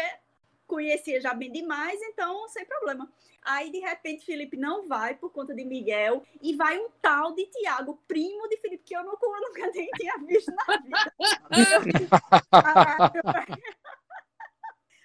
conhecia 0.68 1.22
já 1.22 1.34
bem 1.34 1.52
demais, 1.52 2.00
então 2.02 2.48
sem 2.50 2.66
problema. 2.66 3.12
Aí, 3.42 3.72
de 3.72 3.80
repente, 3.80 4.26
Felipe 4.26 4.56
não 4.56 4.88
vai 4.88 5.16
por 5.16 5.32
conta 5.32 5.54
de 5.54 5.66
Miguel 5.66 6.24
e 6.42 6.56
vai 6.56 6.80
um 6.80 6.90
tal 7.02 7.34
de 7.34 7.46
Tiago, 7.48 8.02
primo 8.08 8.48
de 8.48 8.56
Felipe, 8.58 8.86
que 8.86 8.96
eu 8.96 9.04
nunca, 9.04 9.28
nunca 9.28 9.70
nem 9.72 9.90
tinha 9.92 10.18
visto 10.20 10.50
na 10.52 10.78
vida. 10.78 11.14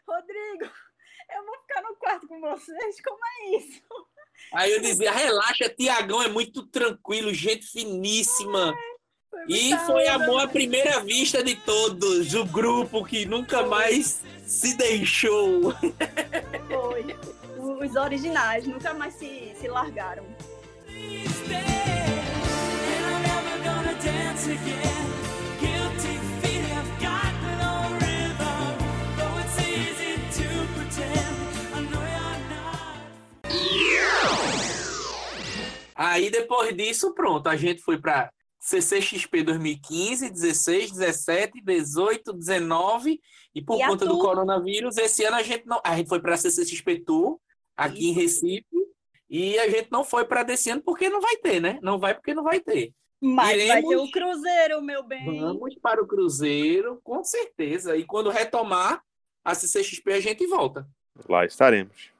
Rodrigo, 0.06 0.70
eu 1.34 1.44
vou 1.44 1.58
ficar 1.60 1.82
no 1.82 1.96
quarto 1.96 2.28
com 2.28 2.40
vocês? 2.40 3.00
Como 3.02 3.18
é 3.24 3.56
isso? 3.56 3.82
Aí 4.52 4.72
eu 4.72 4.80
dizia, 4.80 5.12
relaxa, 5.12 5.68
Tiagão 5.68 6.22
é 6.22 6.28
muito 6.28 6.66
tranquilo, 6.66 7.34
gente 7.34 7.66
finíssima. 7.66 8.74
Foi 9.46 9.56
E 9.56 9.76
foi 9.78 10.02
onda, 10.08 10.24
amor 10.24 10.40
à 10.42 10.48
primeira 10.48 11.00
vista 11.00 11.42
de 11.42 11.54
todos, 11.54 12.34
o 12.34 12.44
grupo 12.44 13.04
que 13.04 13.24
nunca 13.24 13.62
mais 13.62 14.22
se 14.44 14.76
deixou. 14.76 15.72
Foi. 16.68 17.16
Os 17.58 17.96
originais 17.96 18.66
nunca 18.66 18.92
mais 18.94 19.14
se, 19.14 19.52
se 19.60 19.68
largaram. 19.68 20.24
Aí 35.94 36.30
depois 36.30 36.76
disso, 36.76 37.12
pronto, 37.12 37.48
a 37.48 37.56
gente 37.56 37.82
foi 37.82 37.98
para 37.98 38.30
CCXP 38.68 39.42
2015, 39.44 40.28
16, 40.30 40.92
17, 40.92 41.60
18, 41.62 42.34
19 42.34 43.18
e 43.54 43.62
por 43.62 43.80
E 43.80 43.86
conta 43.86 44.04
do 44.04 44.18
coronavírus, 44.18 44.98
esse 44.98 45.24
ano 45.24 45.36
a 45.36 45.42
gente 45.42 45.66
não, 45.66 45.80
a 45.82 45.96
gente 45.96 46.08
foi 46.08 46.20
para 46.20 46.34
a 46.34 46.36
CCXP 46.36 47.00
Tour 47.00 47.40
aqui 47.74 48.10
em 48.10 48.12
Recife 48.12 48.66
e 49.30 49.58
a 49.58 49.70
gente 49.70 49.90
não 49.90 50.04
foi 50.04 50.26
para 50.26 50.42
desse 50.42 50.68
ano 50.68 50.82
porque 50.82 51.08
não 51.08 51.18
vai 51.18 51.36
ter, 51.36 51.60
né? 51.60 51.78
Não 51.82 51.98
vai 51.98 52.14
porque 52.14 52.34
não 52.34 52.44
vai 52.44 52.60
ter. 52.60 52.92
Mas 53.18 53.56
vai 53.66 53.78
Iremos- 53.80 53.88
ter 53.88 53.96
o 53.96 54.10
Cruzeiro, 54.10 54.82
meu 54.82 55.02
bem. 55.02 55.40
Vamos 55.40 55.74
para 55.76 56.02
o 56.02 56.06
Cruzeiro, 56.06 57.00
com 57.02 57.24
certeza. 57.24 57.96
E 57.96 58.04
quando 58.04 58.28
retomar 58.28 59.02
a 59.42 59.54
CCXP, 59.54 60.12
a 60.12 60.20
gente 60.20 60.46
volta. 60.46 60.86
Lá 61.26 61.46
estaremos. 61.46 62.10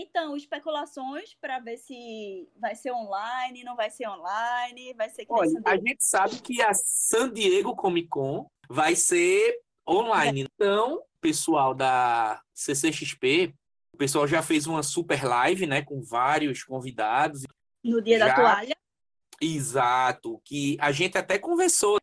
Então, 0.00 0.36
especulações 0.36 1.34
para 1.40 1.58
ver 1.58 1.76
se 1.76 2.48
vai 2.56 2.76
ser 2.76 2.92
online, 2.92 3.64
não 3.64 3.74
vai 3.74 3.90
ser 3.90 4.08
online, 4.08 4.94
vai 4.94 5.10
ser 5.10 5.26
que 5.26 5.32
Olha, 5.32 5.50
a 5.64 5.76
gente 5.76 6.04
sabe 6.04 6.40
que 6.40 6.62
a 6.62 6.72
San 6.72 7.32
Diego 7.32 7.74
Comic 7.74 8.06
Con 8.06 8.48
vai 8.70 8.94
ser 8.94 9.60
online. 9.88 10.42
Então, 10.54 11.02
pessoal 11.20 11.74
da 11.74 12.40
CCXP, 12.54 13.52
o 13.92 13.96
pessoal 13.96 14.28
já 14.28 14.40
fez 14.40 14.68
uma 14.68 14.84
super 14.84 15.24
live, 15.24 15.66
né, 15.66 15.82
com 15.82 16.00
vários 16.00 16.62
convidados. 16.62 17.42
no 17.82 18.00
dia 18.00 18.20
da 18.20 18.28
já- 18.28 18.34
toalha. 18.36 18.76
Exato, 19.40 20.40
que 20.44 20.76
a 20.80 20.92
gente 20.92 21.18
até 21.18 21.40
conversou 21.40 21.98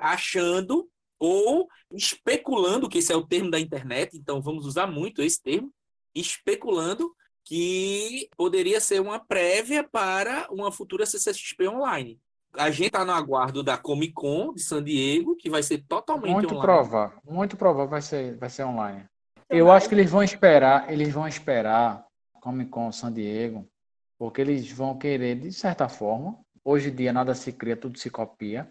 achando 0.00 0.88
ou 1.18 1.68
especulando, 1.92 2.88
que 2.88 2.98
esse 2.98 3.12
é 3.12 3.16
o 3.16 3.26
termo 3.26 3.50
da 3.50 3.60
internet, 3.60 4.16
então 4.16 4.40
vamos 4.40 4.64
usar 4.64 4.86
muito 4.86 5.20
esse 5.20 5.42
termo, 5.42 5.70
especulando 6.14 7.14
que 7.44 8.28
poderia 8.36 8.80
ser 8.80 9.00
uma 9.00 9.18
prévia 9.18 9.84
para 9.84 10.48
uma 10.50 10.72
futura 10.72 11.04
CCXP 11.04 11.68
online. 11.68 12.18
A 12.56 12.70
gente 12.70 12.86
está 12.86 13.04
no 13.04 13.12
aguardo 13.12 13.62
da 13.62 13.76
Comic 13.76 14.12
Con 14.14 14.54
de 14.54 14.62
San 14.62 14.82
Diego, 14.82 15.36
que 15.36 15.50
vai 15.50 15.62
ser 15.62 15.84
totalmente 15.88 16.32
Muito 16.32 16.54
online. 16.54 16.62
provável, 16.62 17.18
muito 17.24 17.56
provável 17.56 17.88
vai 17.88 18.00
ser, 18.00 18.36
vai 18.38 18.48
ser 18.48 18.64
online. 18.64 19.04
Eu 19.50 19.70
acho 19.70 19.88
que 19.88 19.94
eles 19.94 20.10
vão 20.10 20.22
esperar, 20.22 20.90
eles 20.90 21.12
vão 21.12 21.28
esperar 21.28 22.04
Comic 22.40 22.70
Con 22.70 22.90
San 22.92 23.12
Diego, 23.12 23.68
porque 24.18 24.40
eles 24.40 24.70
vão 24.70 24.96
querer, 24.96 25.34
de 25.36 25.52
certa 25.52 25.88
forma, 25.88 26.38
hoje 26.64 26.90
em 26.90 26.94
dia 26.94 27.12
nada 27.12 27.34
se 27.34 27.52
cria, 27.52 27.76
tudo 27.76 27.98
se 27.98 28.08
copia. 28.08 28.68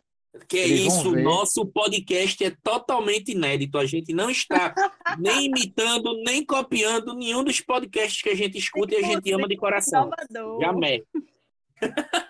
Que 0.48 0.58
é 0.58 0.66
isso, 0.66 1.16
nosso 1.16 1.66
podcast 1.66 2.44
é 2.44 2.52
totalmente 2.64 3.34
inédito. 3.34 3.78
A 3.78 3.86
gente 3.86 4.14
não 4.14 4.30
está 4.30 4.74
nem 5.20 5.46
imitando, 5.46 6.12
nem 6.24 6.44
copiando 6.44 7.14
nenhum 7.14 7.44
dos 7.44 7.62
podcasts 7.62 8.22
que 8.22 8.30
a 8.30 8.36
gente 8.36 8.58
escuta 8.58 8.96
e 8.96 8.98
a 8.98 9.08
gente 9.08 9.32
ama 9.32 9.48
de 9.48 9.56
coração. 9.56 10.10
Salvador. 10.10 10.60
Jamais. 10.60 11.02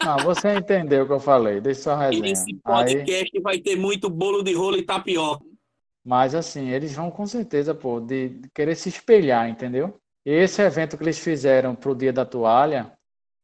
Não, 0.04 0.18
você 0.24 0.54
entendeu 0.56 1.04
o 1.04 1.08
que 1.08 1.13
eu 1.13 1.20
falei, 1.20 1.62
deixa 1.62 1.82
só 1.84 1.96
resenha. 1.96 2.32
Esse 2.32 2.52
Aí, 2.52 2.60
podcast 2.63 3.39
vai 3.42 3.60
ter 3.60 3.76
muito 3.78 4.10
bolo 4.10 4.44
de 4.44 4.54
rolo 4.54 4.78
e 4.78 4.84
tapioca. 4.84 5.46
mas 6.04 6.36
assim, 6.36 6.70
eles 6.70 6.94
vão 6.94 7.10
com 7.10 7.26
certeza, 7.26 7.74
pô, 7.74 8.00
de, 8.00 8.30
de 8.30 8.50
querer 8.50 8.76
se 8.76 8.89
espelhar, 8.89 9.48
entendeu? 9.48 9.98
Esse 10.26 10.62
evento 10.62 10.98
que 10.98 11.04
eles 11.04 11.20
fizeram 11.20 11.76
pro 11.76 11.96
Dia 11.96 12.12
da 12.12 12.26
Toalha, 12.26 12.92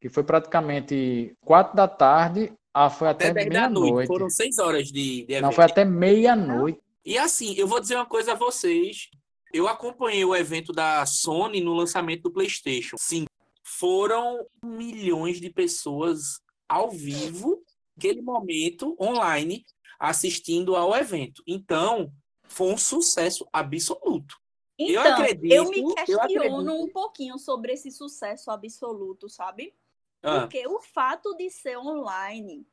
que 0.01 0.09
foi 0.09 0.23
praticamente 0.23 1.33
quatro 1.41 1.75
da 1.75 1.87
tarde, 1.87 2.51
ah, 2.73 2.89
foi 2.89 3.07
Até 3.09 3.29
até 3.29 3.45
10 3.45 3.53
da 3.53 3.69
noite. 3.69 3.81
meia-noite. 3.81 4.07
Foram 4.07 4.29
seis 4.29 4.57
horas 4.59 4.87
de, 4.91 5.23
de 5.25 5.33
Não, 5.33 5.47
evento. 5.49 5.55
foi 5.55 5.63
até 5.65 5.83
meia-noite. 5.85 6.79
E 7.05 7.17
assim, 7.17 7.53
eu 7.55 7.67
vou 7.67 7.79
dizer 7.79 7.95
uma 7.95 8.05
coisa 8.05 8.33
a 8.33 8.35
vocês. 8.35 9.09
Eu 9.53 9.67
acompanhei 9.67 10.23
o 10.23 10.35
evento 10.35 10.71
da 10.71 11.05
Sony 11.05 11.59
no 11.61 11.73
lançamento 11.73 12.23
do 12.23 12.31
PlayStation 12.31 12.95
5. 12.99 13.27
Foram 13.63 14.45
milhões 14.63 15.39
de 15.39 15.49
pessoas 15.49 16.39
ao 16.67 16.91
vivo, 16.91 17.61
naquele 17.95 18.21
momento, 18.21 18.95
online, 19.01 19.65
assistindo 19.99 20.75
ao 20.75 20.95
evento. 20.95 21.41
Então, 21.47 22.11
foi 22.47 22.71
um 22.73 22.77
sucesso 22.77 23.47
absoluto. 23.51 24.35
Então, 24.77 25.03
Eu 25.05 25.13
acredito- 25.13 25.51
eu 25.53 25.69
me 25.69 25.79
eu 25.81 25.93
questiono 25.95 26.21
acredito. 26.21 26.71
um 26.71 26.87
pouquinho 26.89 27.37
sobre 27.37 27.73
esse 27.73 27.91
sucesso 27.91 28.49
absoluto, 28.49 29.27
sabe? 29.27 29.73
Ah, 30.21 30.41
Porque 30.41 30.67
o 30.67 30.79
fato 30.81 31.35
de 31.35 31.49
ser 31.49 31.77
online, 31.77 32.65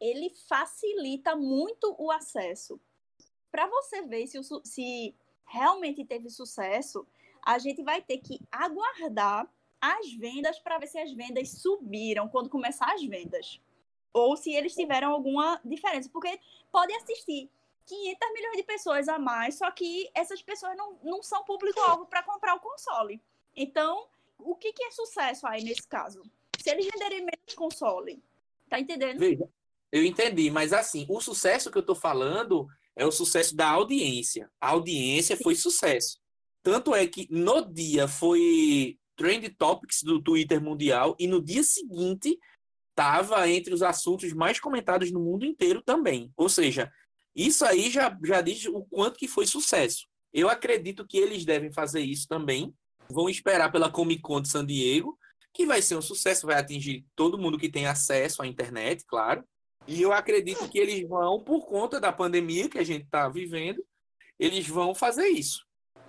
ele 0.00 0.30
facilita 0.48 1.36
muito 1.36 1.94
o 1.98 2.10
acesso. 2.10 2.80
Para 3.50 3.66
você 3.66 4.02
ver 4.02 4.26
se, 4.26 4.38
se 4.64 5.14
realmente 5.44 6.04
teve 6.04 6.28
sucesso, 6.28 7.06
a 7.42 7.58
gente 7.58 7.82
vai 7.82 8.02
ter 8.02 8.18
que 8.18 8.40
aguardar 8.50 9.48
as 9.80 10.12
vendas 10.12 10.58
para 10.58 10.78
ver 10.78 10.88
se 10.88 10.98
as 10.98 11.12
vendas 11.12 11.50
subiram 11.50 12.28
quando 12.28 12.50
começar 12.50 12.92
as 12.92 13.02
vendas. 13.04 13.60
Ou 14.12 14.36
se 14.36 14.52
eles 14.52 14.74
tiveram 14.74 15.12
alguma 15.12 15.60
diferença. 15.64 16.10
Porque 16.12 16.40
pode 16.70 16.92
assistir 16.94 17.50
500 17.86 18.32
milhões 18.32 18.56
de 18.56 18.62
pessoas 18.64 19.08
a 19.08 19.18
mais, 19.18 19.56
só 19.56 19.70
que 19.70 20.10
essas 20.14 20.42
pessoas 20.42 20.76
não, 20.76 20.98
não 21.02 21.22
são 21.22 21.42
público-alvo 21.44 22.06
para 22.06 22.22
comprar 22.22 22.54
o 22.54 22.60
console. 22.60 23.22
Então, 23.56 24.06
o 24.38 24.54
que, 24.54 24.72
que 24.72 24.84
é 24.84 24.90
sucesso 24.90 25.46
aí 25.46 25.64
nesse 25.64 25.88
caso? 25.88 26.22
Se 26.58 26.70
eles 26.70 26.86
venderem 26.86 27.20
menos 27.20 27.54
console, 27.54 28.22
tá 28.68 28.78
entendendo? 28.78 29.18
Veja, 29.18 29.48
eu 29.90 30.04
entendi, 30.04 30.50
mas 30.50 30.72
assim, 30.72 31.06
o 31.08 31.20
sucesso 31.20 31.70
que 31.70 31.78
eu 31.78 31.82
tô 31.82 31.94
falando 31.94 32.66
é 32.94 33.06
o 33.06 33.12
sucesso 33.12 33.56
da 33.56 33.68
audiência. 33.68 34.50
A 34.60 34.70
audiência 34.70 35.36
foi 35.36 35.54
sucesso. 35.54 36.18
Tanto 36.62 36.94
é 36.94 37.06
que 37.06 37.26
no 37.30 37.62
dia 37.62 38.08
foi 38.08 38.98
Trend 39.16 39.48
Topics 39.56 40.02
do 40.02 40.20
Twitter 40.20 40.60
mundial 40.60 41.16
e 41.18 41.26
no 41.26 41.42
dia 41.42 41.62
seguinte 41.62 42.38
estava 42.90 43.48
entre 43.48 43.72
os 43.72 43.82
assuntos 43.82 44.32
mais 44.32 44.58
comentados 44.58 45.12
no 45.12 45.20
mundo 45.20 45.46
inteiro 45.46 45.80
também. 45.80 46.32
Ou 46.36 46.48
seja, 46.48 46.90
isso 47.34 47.64
aí 47.64 47.88
já, 47.90 48.16
já 48.24 48.40
diz 48.40 48.66
o 48.66 48.82
quanto 48.90 49.18
que 49.18 49.28
foi 49.28 49.46
sucesso. 49.46 50.06
Eu 50.32 50.48
acredito 50.48 51.06
que 51.06 51.16
eles 51.16 51.44
devem 51.44 51.72
fazer 51.72 52.00
isso 52.00 52.26
também. 52.26 52.74
Vão 53.08 53.28
esperar 53.28 53.70
pela 53.70 53.90
Comic 53.90 54.20
Con 54.20 54.42
de 54.42 54.48
San 54.48 54.66
Diego, 54.66 55.16
que 55.58 55.66
vai 55.66 55.82
ser 55.82 55.96
um 55.96 56.00
sucesso, 56.00 56.46
vai 56.46 56.54
atingir 56.54 57.04
todo 57.16 57.36
mundo 57.36 57.58
que 57.58 57.68
tem 57.68 57.84
acesso 57.84 58.40
à 58.40 58.46
internet, 58.46 59.04
claro. 59.04 59.42
E 59.88 60.00
eu 60.00 60.12
acredito 60.12 60.68
que 60.68 60.78
eles 60.78 61.02
vão, 61.08 61.40
por 61.40 61.66
conta 61.66 61.98
da 61.98 62.12
pandemia 62.12 62.68
que 62.68 62.78
a 62.78 62.84
gente 62.84 63.06
está 63.06 63.28
vivendo, 63.28 63.84
eles 64.38 64.68
vão 64.68 64.94
fazer 64.94 65.26
isso. 65.26 65.66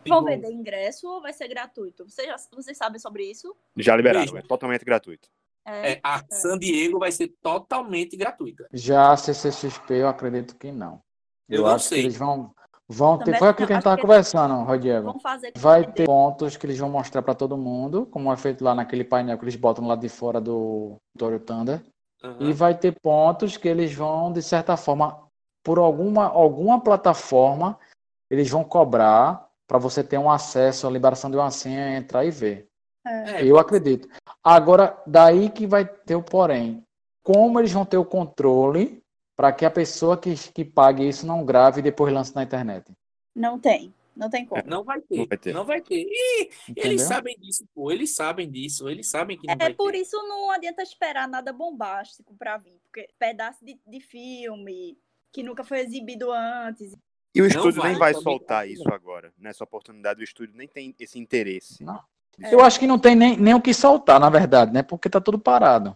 Vão 0.08 0.24
vender 0.24 0.52
ingresso 0.52 1.08
ou 1.08 1.20
vai 1.20 1.34
ser 1.34 1.48
gratuito? 1.48 2.08
Vocês, 2.08 2.28
já, 2.28 2.36
vocês 2.54 2.78
sabem 2.78 3.00
sobre 3.00 3.24
isso? 3.24 3.56
Já 3.76 3.96
liberaram, 3.96 4.38
é 4.38 4.42
totalmente 4.44 4.86
gratuito. 4.86 5.28
É. 5.66 5.94
É, 5.94 6.00
a 6.04 6.24
San 6.30 6.60
Diego 6.60 7.00
vai 7.00 7.12
ser 7.12 7.30
totalmente 7.42 8.16
gratuita. 8.16 8.70
Já 8.72 9.12
a 9.14 9.18
CCXP, 9.18 9.96
eu 9.96 10.08
acredito 10.08 10.56
que 10.58 10.72
não. 10.72 11.02
Eu 11.50 11.58
Eu, 11.58 11.64
não 11.64 11.70
acho 11.72 11.88
sei. 11.88 12.02
que 12.02 12.06
eles 12.06 12.18
vão, 12.18 12.54
vão 12.90 13.20
ter. 13.20 13.38
Foi 13.38 13.50
aquilo 13.50 13.68
que 13.68 13.74
a 13.74 13.76
gente 13.76 13.82
estava 13.82 14.02
conversando, 14.02 14.66
fazer 15.20 15.54
Vai 15.56 15.86
ter 15.86 16.06
pontos 16.06 16.58
que 16.58 16.66
eles 16.66 16.80
vão 16.80 16.90
mostrar 16.90 17.22
para 17.22 17.36
todo 17.36 17.56
mundo, 17.56 18.08
como 18.08 18.34
é 18.34 18.36
feito 18.36 18.64
lá 18.64 18.74
naquele 18.74 19.04
painel 19.04 19.38
que 19.38 19.44
eles 19.44 19.56
botam 19.56 19.86
lá 19.86 19.96
de 19.96 20.10
fora 20.10 20.42
do 20.42 20.98
Toro 21.16 21.40
Thunder. 21.40 21.82
Aham. 22.24 22.38
E 22.40 22.52
vai 22.52 22.76
ter 22.76 23.00
pontos 23.00 23.56
que 23.56 23.68
eles 23.68 23.94
vão, 23.94 24.34
de 24.34 24.42
certa 24.42 24.76
forma, 24.76 25.22
por 25.64 25.78
alguma, 25.78 26.26
alguma 26.26 26.82
plataforma, 26.82 27.78
eles 28.30 28.50
vão 28.50 28.64
cobrar 28.64 29.48
para 29.68 29.78
você 29.78 30.04
ter 30.04 30.18
um 30.18 30.30
acesso 30.30 30.88
à 30.88 30.90
liberação 30.90 31.30
de 31.30 31.38
uma 31.38 31.52
senha, 31.52 31.96
entrar 31.96 32.26
e 32.26 32.32
ver. 32.32 32.68
É, 33.06 33.46
Eu 33.46 33.60
acredito. 33.60 34.10
Agora, 34.44 34.98
daí 35.06 35.50
que 35.50 35.68
vai 35.68 35.86
ter 35.86 36.16
o 36.16 36.24
porém. 36.24 36.84
Como 37.24 37.60
eles 37.60 37.72
vão 37.72 37.86
ter 37.86 37.98
o 37.98 38.06
controle 38.06 39.02
para 39.40 39.54
que 39.54 39.64
a 39.64 39.72
pessoa 39.72 40.18
que, 40.18 40.36
que 40.52 40.66
pague 40.66 41.08
isso 41.08 41.26
não 41.26 41.46
grave 41.46 41.80
e 41.80 41.82
depois 41.82 42.14
lance 42.14 42.36
na 42.36 42.44
internet? 42.44 42.92
Não 43.34 43.58
tem. 43.58 43.94
Não 44.14 44.30
tem 44.30 44.46
como. 44.46 44.62
Não 44.66 44.84
vai 44.84 45.00
ter. 45.00 45.16
Não 45.16 45.26
vai 45.26 45.38
ter. 45.38 45.54
Não 45.54 45.66
vai 45.66 45.82
ter. 45.82 46.06
E 46.10 46.50
Entendeu? 46.68 46.92
eles 46.92 47.04
sabem 47.04 47.38
disso, 47.40 47.64
pô. 47.74 47.90
Eles 47.90 48.14
sabem 48.14 48.52
disso. 48.52 48.90
Eles 48.90 49.10
sabem 49.10 49.38
que 49.38 49.48
não 49.48 49.54
É 49.54 49.58
vai 49.58 49.74
por 49.74 49.94
ter. 49.94 50.00
isso 50.00 50.18
não 50.28 50.52
adianta 50.52 50.84
esperar 50.84 51.26
nada 51.26 51.54
bombástico 51.54 52.36
para 52.38 52.58
vir, 52.58 52.82
porque 52.84 53.08
pedaço 53.18 53.64
de, 53.64 53.80
de 53.88 54.02
filme 54.02 54.98
que 55.32 55.42
nunca 55.42 55.64
foi 55.64 55.80
exibido 55.80 56.34
antes. 56.34 56.92
E 57.34 57.40
o 57.42 57.44
Não 57.44 57.48
estúdio 57.48 57.82
vai, 57.82 57.92
nem 57.92 57.98
vai 57.98 58.14
soltar 58.16 58.68
isso 58.68 58.92
agora. 58.92 59.32
Nessa 59.38 59.64
oportunidade, 59.64 60.20
o 60.20 60.24
estúdio 60.26 60.58
nem 60.58 60.68
tem 60.68 60.94
esse 61.00 61.18
interesse. 61.18 61.82
Não. 61.82 62.04
É. 62.44 62.54
Eu 62.54 62.60
acho 62.60 62.78
que 62.78 62.86
não 62.86 63.00
tem 63.00 63.16
nem, 63.16 63.38
nem 63.38 63.54
o 63.54 63.62
que 63.62 63.74
soltar, 63.74 64.20
na 64.20 64.30
verdade, 64.30 64.74
né? 64.74 64.84
Porque 64.84 65.10
tá 65.10 65.22
tudo 65.22 65.40
parado. 65.40 65.96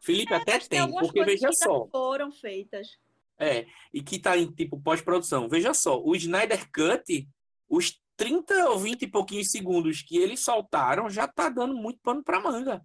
Felipe 0.00 0.34
até 0.34 0.54
Mas 0.54 0.68
tem, 0.68 0.80
algumas 0.80 1.06
porque 1.06 1.24
veja 1.24 1.52
só. 1.52 1.86
foram 1.88 2.30
feitas. 2.30 2.98
É, 3.38 3.66
e 3.92 4.02
que 4.02 4.18
tá 4.18 4.36
em 4.36 4.50
tipo 4.50 4.80
pós-produção. 4.80 5.48
Veja 5.48 5.74
só, 5.74 6.00
o 6.00 6.14
Snyder 6.14 6.70
Cut, 6.70 7.28
os 7.68 8.00
30 8.16 8.70
ou 8.70 8.78
20 8.78 9.02
e 9.02 9.08
pouquinhos 9.08 9.50
segundos 9.50 10.02
que 10.02 10.16
eles 10.16 10.40
soltaram 10.40 11.10
já 11.10 11.26
tá 11.26 11.48
dando 11.48 11.74
muito 11.74 11.98
pano 12.00 12.22
pra 12.22 12.40
manga. 12.40 12.84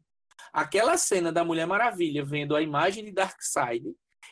Aquela 0.52 0.98
cena 0.98 1.32
da 1.32 1.44
Mulher 1.44 1.68
Maravilha 1.68 2.26
vendo 2.26 2.56
a 2.56 2.62
imagem 2.62 3.04
de 3.04 3.12
Darkseid 3.12 3.86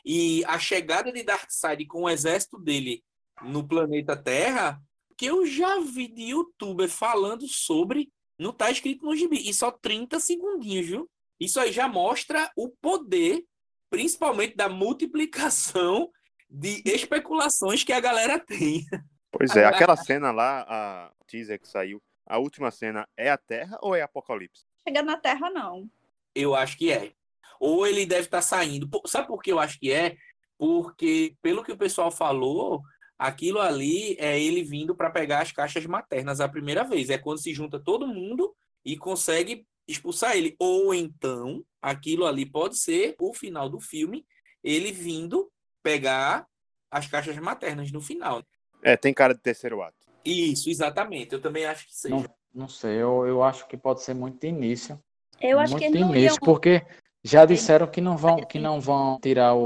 e 0.03 0.43
a 0.45 0.57
chegada 0.57 1.11
de 1.11 1.21
Darkseid 1.23 1.85
com 1.85 2.03
o 2.03 2.09
exército 2.09 2.57
dele 2.57 3.03
no 3.43 3.67
planeta 3.67 4.15
Terra, 4.15 4.81
que 5.15 5.27
eu 5.27 5.45
já 5.45 5.79
vi 5.79 6.07
de 6.07 6.29
youtuber 6.29 6.89
falando 6.89 7.47
sobre, 7.47 8.11
não 8.37 8.51
tá 8.51 8.71
escrito 8.71 9.05
no 9.05 9.15
gibi, 9.15 9.47
e 9.47 9.53
só 9.53 9.69
30 9.69 10.19
segundinhos, 10.19 10.87
viu? 10.87 11.09
Isso 11.39 11.59
aí 11.59 11.71
já 11.71 11.87
mostra 11.87 12.51
o 12.55 12.69
poder 12.69 13.43
principalmente 13.89 14.55
da 14.55 14.67
multiplicação 14.67 16.09
de 16.49 16.81
especulações 16.85 17.83
que 17.83 17.93
a 17.93 17.99
galera 17.99 18.39
tem. 18.39 18.85
Pois 19.31 19.55
é, 19.55 19.65
aquela 19.65 19.95
cena 19.95 20.31
lá, 20.31 20.65
a 20.67 21.11
teaser 21.27 21.59
que 21.59 21.67
saiu, 21.67 22.01
a 22.25 22.37
última 22.37 22.71
cena 22.71 23.07
é 23.15 23.29
a 23.29 23.37
Terra 23.37 23.77
ou 23.81 23.95
é 23.95 24.01
Apocalipse? 24.01 24.65
Chegar 24.85 25.03
na 25.03 25.17
Terra, 25.17 25.49
não. 25.49 25.89
Eu 26.33 26.55
acho 26.55 26.77
que 26.77 26.91
é. 26.91 27.13
Ou 27.59 27.85
ele 27.85 28.05
deve 28.05 28.23
estar 28.23 28.41
saindo. 28.41 28.89
Pô, 28.89 29.01
Sabe 29.05 29.27
por 29.27 29.41
que 29.41 29.51
eu 29.51 29.59
acho 29.59 29.79
que 29.79 29.91
é? 29.91 30.15
Porque, 30.57 31.35
pelo 31.41 31.63
que 31.63 31.71
o 31.71 31.77
pessoal 31.77 32.11
falou, 32.11 32.81
aquilo 33.17 33.59
ali 33.59 34.15
é 34.19 34.39
ele 34.39 34.63
vindo 34.63 34.95
para 34.95 35.09
pegar 35.09 35.41
as 35.41 35.51
caixas 35.51 35.85
maternas 35.85 36.39
a 36.39 36.49
primeira 36.49 36.83
vez. 36.83 37.09
É 37.09 37.17
quando 37.17 37.41
se 37.41 37.53
junta 37.53 37.79
todo 37.79 38.07
mundo 38.07 38.55
e 38.83 38.97
consegue 38.97 39.65
expulsar 39.87 40.35
ele. 40.35 40.55
Ou 40.59 40.93
então, 40.93 41.63
aquilo 41.81 42.25
ali 42.25 42.45
pode 42.45 42.77
ser 42.77 43.15
o 43.19 43.33
final 43.33 43.69
do 43.69 43.79
filme, 43.79 44.25
ele 44.63 44.91
vindo 44.91 45.49
pegar 45.81 46.45
as 46.91 47.07
caixas 47.07 47.37
maternas 47.37 47.91
no 47.91 48.01
final. 48.01 48.43
É, 48.83 48.97
tem 48.97 49.13
cara 49.13 49.33
de 49.33 49.41
terceiro 49.41 49.81
ato. 49.81 49.95
Isso, 50.23 50.69
exatamente. 50.69 51.33
Eu 51.33 51.41
também 51.41 51.65
acho 51.65 51.87
que 51.87 51.95
seja. 51.95 52.15
Não, 52.15 52.25
não 52.53 52.67
sei, 52.67 52.95
eu, 52.95 53.25
eu 53.25 53.43
acho 53.43 53.67
que 53.67 53.77
pode 53.77 54.01
ser 54.01 54.13
muito 54.13 54.39
de 54.39 54.47
início. 54.47 55.01
Eu 55.39 55.59
acho 55.59 55.73
muito 55.73 55.85
que 55.85 55.91
de 55.91 55.99
início, 55.99 56.37
iam... 56.37 56.45
porque 56.45 56.85
já 57.23 57.45
disseram 57.45 57.87
que 57.87 58.01
não 58.01 58.17
vão, 58.17 58.37
que 58.37 58.59
não 58.59 58.79
vão 58.79 59.19
tirar 59.21 59.53
o, 59.53 59.61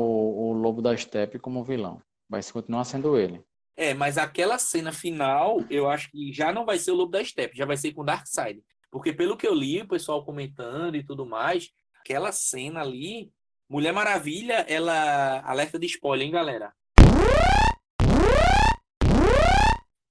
o 0.50 0.54
Lobo 0.54 0.82
da 0.82 0.96
Steppe 0.96 1.40
como 1.40 1.64
vilão. 1.64 2.02
Vai 2.30 2.42
continuar 2.44 2.84
sendo 2.84 3.18
ele. 3.18 3.44
É, 3.76 3.94
mas 3.94 4.18
aquela 4.18 4.58
cena 4.58 4.92
final, 4.92 5.64
eu 5.70 5.90
acho 5.90 6.12
que 6.12 6.32
já 6.32 6.52
não 6.52 6.66
vai 6.66 6.78
ser 6.78 6.92
o 6.92 6.96
Lobo 6.96 7.12
da 7.12 7.24
Steppe, 7.24 7.58
já 7.58 7.66
vai 7.66 7.78
ser 7.78 7.94
com 7.94 8.06
Darkseid. 8.06 8.62
Porque 8.92 9.14
pelo 9.14 9.38
que 9.38 9.48
eu 9.48 9.56
li, 9.56 9.82
o 9.82 9.88
pessoal 9.88 10.26
comentando 10.26 10.96
e 10.98 11.04
tudo 11.04 11.26
mais, 11.26 11.70
aquela 12.02 12.32
cena 12.34 12.82
ali, 12.82 13.32
Mulher 13.70 13.94
Maravilha, 13.94 14.66
ela 14.68 15.40
alerta 15.50 15.80
de 15.80 15.86
spoiler, 15.88 16.28
hein, 16.28 16.34
galera? 16.34 16.74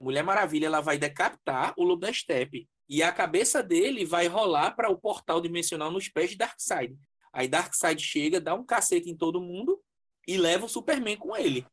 Mulher 0.00 0.22
Maravilha, 0.24 0.64
ela 0.66 0.80
vai 0.80 0.96
decapitar 0.96 1.74
o 1.76 1.84
Lobo 1.84 2.00
da 2.00 2.12
Steppe 2.12 2.66
e 2.88 3.02
a 3.02 3.12
cabeça 3.12 3.62
dele 3.62 4.06
vai 4.06 4.26
rolar 4.26 4.70
para 4.70 4.90
o 4.90 4.96
portal 4.98 5.42
dimensional 5.42 5.90
nos 5.90 6.08
pés 6.08 6.30
de 6.30 6.36
Darkseid. 6.38 6.96
Aí 7.32 7.46
Darkseid 7.46 8.02
chega, 8.02 8.40
dá 8.40 8.54
um 8.54 8.64
cacete 8.64 9.10
em 9.10 9.16
todo 9.16 9.42
mundo 9.42 9.78
e 10.26 10.38
leva 10.38 10.64
o 10.64 10.68
Superman 10.68 11.16
com 11.18 11.36
ele. 11.36 11.66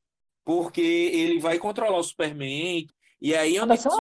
Porque 0.44 0.82
ele 0.82 1.40
vai 1.40 1.58
controlar 1.58 1.98
o 1.98 2.04
Superman. 2.04 2.86
E 3.22 3.34
aí 3.34 3.56
é 3.56 3.62
onde 3.62 3.70
Vai 3.70 3.78
ser 3.78 3.90
uma- 3.90 3.98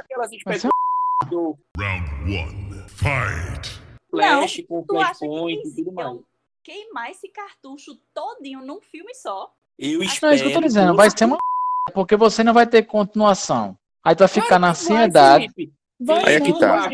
aquelas 0.00 0.28
vai 0.28 0.28
ser 0.28 0.36
especulações 0.36 0.75
do 1.24 1.56
Round 1.78 2.10
one. 2.24 2.84
Fight. 2.88 3.80
Flash 4.10 4.62
com 4.68 4.82
Tu 4.84 4.98
acha 4.98 5.12
que 5.12 5.26
Flashpoint 5.26 5.68
e 5.68 5.74
tudo 5.74 5.92
mais. 5.92 6.18
queimar 6.62 7.10
esse 7.10 7.28
cartucho 7.28 7.96
todinho 8.14 8.60
num 8.64 8.80
filme 8.80 9.14
só? 9.14 9.50
Eu 9.78 9.98
Não, 9.98 10.06
espero. 10.06 10.32
é 10.32 10.36
isso 10.36 10.44
que 10.44 10.50
eu 10.50 10.54
tô 10.54 10.60
dizendo, 10.60 10.94
vai 10.94 11.10
ser 11.10 11.24
uma 11.24 11.38
porque 11.94 12.16
você 12.16 12.42
não 12.44 12.52
vai 12.52 12.66
ter 12.66 12.82
continuação. 12.84 13.78
Aí 14.04 14.14
tu 14.14 14.20
vai 14.20 14.28
ficar 14.28 14.58
na 14.58 14.70
ansiedade. 14.70 15.50
Vai, 15.98 16.24
Aí 16.26 16.34
é 16.36 16.40
que 16.40 16.52
não, 16.52 16.58
tá. 16.58 16.88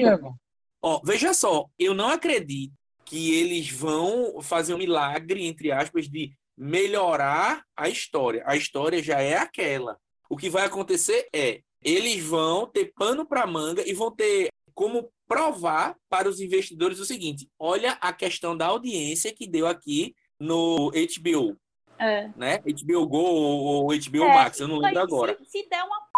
Ó, 0.80 1.00
veja 1.04 1.34
só, 1.34 1.66
eu 1.78 1.94
não 1.94 2.08
acredito 2.08 2.72
que 3.04 3.34
eles 3.38 3.70
vão 3.70 4.40
fazer 4.40 4.74
um 4.74 4.78
milagre, 4.78 5.46
entre 5.46 5.70
aspas, 5.72 6.08
de 6.08 6.32
melhorar 6.56 7.64
a 7.76 7.88
história. 7.88 8.42
A 8.46 8.56
história 8.56 9.02
já 9.02 9.20
é 9.20 9.36
aquela. 9.36 9.98
O 10.30 10.36
que 10.36 10.48
vai 10.48 10.64
acontecer 10.64 11.28
é, 11.32 11.60
eles 11.84 12.24
vão 12.24 12.66
ter 12.66 12.92
pano 12.94 13.24
para 13.26 13.46
manga 13.46 13.86
e 13.86 13.92
vão 13.92 14.10
ter 14.10 14.50
como 14.74 15.10
provar 15.28 15.96
para 16.08 16.28
os 16.28 16.40
investidores 16.40 16.98
o 16.98 17.04
seguinte: 17.04 17.48
olha 17.58 17.92
a 18.00 18.12
questão 18.12 18.56
da 18.56 18.66
audiência 18.66 19.32
que 19.32 19.46
deu 19.46 19.66
aqui 19.66 20.14
no 20.38 20.90
HBO, 20.90 21.56
É. 21.98 22.28
né? 22.36 22.58
HBO 22.58 23.06
Go 23.06 23.18
ou 23.18 23.86
HBO 23.88 24.24
É, 24.24 24.34
Max, 24.34 24.60
eu 24.60 24.68
não 24.68 24.78
lembro 24.78 25.00
agora. 25.00 25.38
Se, 25.44 25.62
se 25.62 25.68
der 25.68 25.84
uma 25.84 26.00
p... 26.00 26.10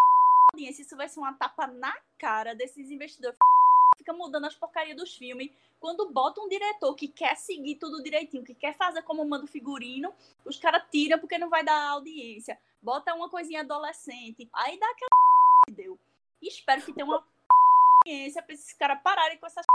audiência, 0.53 0.81
isso 0.81 0.97
vai 0.97 1.07
ser 1.07 1.19
uma 1.19 1.33
tapa 1.33 1.67
na 1.67 1.93
cara 2.17 2.55
desses 2.55 2.89
investidores. 2.89 3.37
Fica 3.97 4.13
mudando 4.13 4.45
as 4.45 4.55
porcarias 4.55 4.97
dos 4.97 5.15
filmes. 5.15 5.49
Quando 5.79 6.11
bota 6.11 6.41
um 6.41 6.49
diretor 6.49 6.95
que 6.95 7.07
quer 7.07 7.35
seguir 7.35 7.75
tudo 7.75 8.01
direitinho, 8.03 8.43
que 8.43 8.55
quer 8.55 8.75
fazer 8.75 9.03
como 9.03 9.23
manda 9.23 9.45
o 9.45 9.47
figurino, 9.47 10.11
os 10.43 10.57
caras 10.57 10.83
tiram 10.91 11.19
porque 11.19 11.37
não 11.37 11.49
vai 11.49 11.63
dar 11.63 11.91
audiência. 11.91 12.57
Bota 12.81 13.13
uma 13.13 13.29
coisinha 13.29 13.61
adolescente. 13.61 14.49
Aí 14.53 14.79
dá 14.79 14.87
aquela 14.87 15.09
deu. 15.71 15.99
E 16.41 16.47
espero 16.47 16.81
que 16.81 16.93
tenha 16.93 17.05
uma 17.05 17.21
p... 17.21 17.27
audiência 18.05 18.41
pra 18.41 18.53
esses 18.53 18.73
caras 18.73 18.99
pararem 19.03 19.37
com 19.37 19.47
essas. 19.47 19.65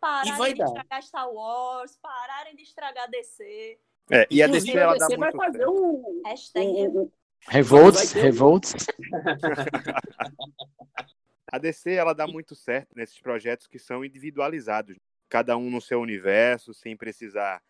Pararem 0.00 0.36
vai 0.36 0.52
de 0.52 0.58
dar. 0.58 0.66
estragar 0.66 1.02
Star 1.02 1.30
Wars, 1.30 1.98
pararem 2.02 2.54
de 2.54 2.62
estragar 2.62 3.10
DC. 3.10 3.78
É, 4.10 4.26
e 4.30 4.42
a 4.42 4.46
Inclusive, 4.46 4.72
DC 4.72 4.78
ela 4.78 4.92
a 4.92 4.98
dá 4.98 5.06
DC 5.06 5.18
vai 5.18 5.32
muito 5.32 5.44
fazer 5.44 5.58
certo. 5.58 5.72
o, 5.72 6.22
Hashtag 6.26 6.88
o, 6.88 7.12
Revolts, 7.48 8.12
revolts. 8.12 8.74
A 11.52 11.58
DC 11.58 11.92
ela 11.92 12.12
dá 12.12 12.26
muito 12.26 12.56
certo 12.56 12.88
nesses 12.96 13.20
projetos 13.20 13.68
que 13.68 13.78
são 13.78 14.04
individualizados, 14.04 14.96
cada 15.28 15.56
um 15.56 15.70
no 15.70 15.80
seu 15.80 16.00
universo, 16.00 16.74
sem 16.74 16.96
precisar 16.96 17.62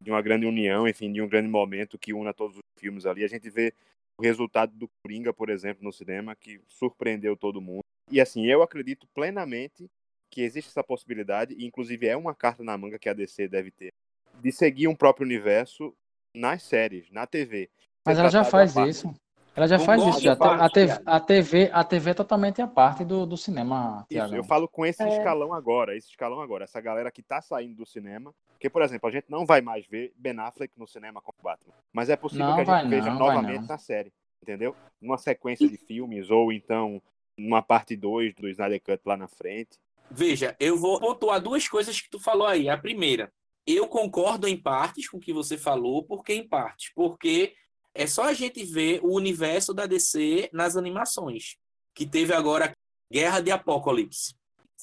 de 0.00 0.12
uma 0.12 0.22
grande 0.22 0.46
união, 0.46 0.86
enfim, 0.86 1.12
de 1.12 1.20
um 1.20 1.28
grande 1.28 1.48
momento 1.48 1.98
que 1.98 2.12
una 2.12 2.32
todos 2.32 2.56
os 2.56 2.62
filmes 2.78 3.04
ali. 3.04 3.24
A 3.24 3.28
gente 3.28 3.50
vê 3.50 3.74
o 4.22 4.24
resultado 4.24 4.72
do 4.76 4.88
Coringa, 5.02 5.34
por 5.34 5.50
exemplo, 5.50 5.82
no 5.82 5.92
cinema, 5.92 6.36
que 6.36 6.60
surpreendeu 6.68 7.36
todo 7.36 7.60
mundo. 7.60 7.82
E 8.08 8.20
assim, 8.20 8.46
eu 8.46 8.62
acredito 8.62 9.08
plenamente 9.12 9.90
que 10.30 10.42
existe 10.42 10.68
essa 10.68 10.84
possibilidade, 10.84 11.54
e 11.54 11.66
inclusive 11.66 12.06
é 12.06 12.16
uma 12.16 12.32
carta 12.32 12.62
na 12.62 12.78
manga 12.78 12.98
que 12.98 13.08
a 13.08 13.12
DC 13.12 13.48
deve 13.48 13.72
ter, 13.72 13.92
de 14.40 14.52
seguir 14.52 14.86
um 14.86 14.94
próprio 14.94 15.26
universo 15.26 15.92
nas 16.34 16.62
séries, 16.62 17.10
na 17.10 17.26
TV. 17.26 17.68
Mas 18.06 18.18
ela 18.18 18.30
já 18.30 18.44
faz 18.44 18.74
parte. 18.74 18.90
isso. 18.90 19.14
Ela 19.54 19.68
já 19.68 19.78
faz 19.78 20.02
isso. 20.06 20.20
Já. 20.20 20.32
em 20.32 20.36
parte, 20.36 20.62
A, 20.62 20.70
TV, 20.70 21.02
a, 21.04 21.20
TV, 21.20 21.70
a 21.72 21.84
TV 21.84 22.10
é 22.10 22.14
totalmente 22.14 22.62
a 22.62 22.66
parte 22.66 23.04
do, 23.04 23.26
do 23.26 23.36
cinema, 23.36 24.06
Tiago. 24.08 24.34
eu 24.34 24.44
falo 24.44 24.66
com 24.66 24.84
esse 24.86 25.02
É. 25.02 25.08
escalão 25.18 25.52
agora, 25.52 25.96
esse 25.96 26.08
escalão 26.08 26.40
agora, 26.40 26.64
essa 26.64 26.80
galera 26.80 27.10
que 27.10 27.22
tá 27.22 27.40
saindo 27.42 27.76
do 27.76 27.86
cinema. 27.86 28.34
Porque, 28.52 28.70
por 28.70 28.80
exemplo, 28.82 29.08
a 29.08 29.12
gente 29.12 29.26
não 29.28 29.44
vai 29.44 29.60
mais 29.60 29.84
ver 29.86 30.12
Ben 30.16 30.38
Affleck 30.38 30.72
no 30.78 30.86
cinema 30.86 31.20
como 31.20 31.36
Batman. 31.42 31.74
Mas 31.92 32.08
é 32.08 32.16
possível 32.16 32.46
Não 32.46 32.54
que 32.54 32.70
a 32.70 32.80
gente 32.80 32.88
veja 32.88 33.10
não, 33.10 33.18
novamente 33.18 33.68
na 33.68 33.76
série, 33.76 34.12
entendeu? 34.40 34.74
Numa 35.00 35.18
sequência 35.18 35.68
de 35.68 35.76
filmes, 35.76 36.30
ou 36.30 36.52
então 36.52 37.02
numa 37.36 37.60
parte 37.60 37.96
2 37.96 38.34
do 38.34 38.48
Snyder 38.48 38.80
Cut 38.80 39.00
lá 39.04 39.16
na 39.16 39.26
frente. 39.26 39.78
Veja, 40.10 40.54
eu 40.60 40.76
vou 40.78 41.00
pontuar 41.00 41.40
duas 41.40 41.66
coisas 41.68 42.00
que 42.00 42.08
tu 42.08 42.20
falou 42.20 42.46
aí. 42.46 42.68
A 42.68 42.78
primeira, 42.78 43.32
eu 43.66 43.88
concordo 43.88 44.46
em 44.46 44.56
partes 44.56 45.08
com 45.08 45.16
o 45.16 45.20
que 45.20 45.32
você 45.32 45.56
falou, 45.58 46.04
porque 46.04 46.32
em 46.32 46.46
partes? 46.46 46.92
Porque 46.94 47.54
é 47.94 48.06
só 48.06 48.24
a 48.24 48.32
gente 48.32 48.64
ver 48.64 49.00
o 49.02 49.14
universo 49.14 49.74
da 49.74 49.86
DC 49.86 50.50
nas 50.52 50.76
animações, 50.76 51.56
que 51.94 52.06
teve 52.06 52.32
agora 52.32 52.72
Guerra 53.10 53.40
de 53.40 53.50
Apocalipse. 53.50 54.34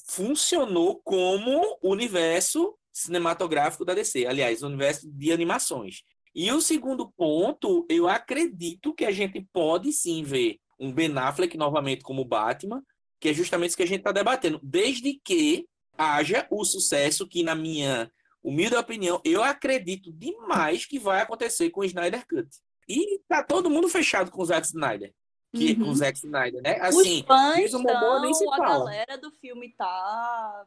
Funcionou 0.06 1.00
como 1.04 1.78
universo 1.82 2.74
cinematográfico 2.92 3.84
da 3.84 3.94
DC, 3.94 4.26
aliás, 4.26 4.62
universo 4.62 5.10
de 5.10 5.32
animações. 5.32 6.02
E 6.34 6.50
o 6.52 6.60
segundo 6.60 7.10
ponto, 7.10 7.84
eu 7.88 8.08
acredito 8.08 8.94
que 8.94 9.04
a 9.04 9.10
gente 9.10 9.40
pode 9.52 9.92
sim 9.92 10.22
ver 10.22 10.58
um 10.78 10.92
Ben 10.92 11.16
Affleck 11.18 11.56
novamente 11.56 12.02
como 12.02 12.24
Batman, 12.24 12.82
que 13.18 13.28
é 13.28 13.34
justamente 13.34 13.70
isso 13.70 13.76
que 13.76 13.82
a 13.82 13.86
gente 13.86 13.98
está 13.98 14.12
debatendo, 14.12 14.60
desde 14.62 15.14
que 15.22 15.66
haja 15.98 16.46
o 16.50 16.64
sucesso 16.64 17.26
que, 17.26 17.42
na 17.42 17.54
minha 17.54 18.10
humilde 18.42 18.74
opinião, 18.74 19.20
eu 19.24 19.42
acredito 19.42 20.10
demais 20.12 20.86
que 20.86 20.98
vai 20.98 21.20
acontecer 21.20 21.68
com 21.70 21.80
o 21.80 21.84
Snyder 21.84 22.26
Cut. 22.26 22.48
E 22.90 23.20
tá 23.28 23.40
todo 23.40 23.70
mundo 23.70 23.88
fechado 23.88 24.32
com 24.32 24.42
o 24.42 24.44
Zack 24.44 24.66
Snyder. 24.66 25.14
Que, 25.54 25.72
Uhum. 25.72 25.84
Com 25.84 25.90
o 25.90 25.94
Zack 25.94 26.18
Snyder, 26.18 26.60
né? 26.60 26.78
Assim, 26.80 27.20
Os 27.20 27.26
fãs 27.26 27.56
Jason 27.56 27.78
Momoa 27.78 28.20
nem 28.20 28.34
se 28.34 28.44
a 28.44 28.56
fala. 28.56 28.78
galera 28.78 29.16
do 29.18 29.30
filme 29.32 29.72
tá. 29.76 30.64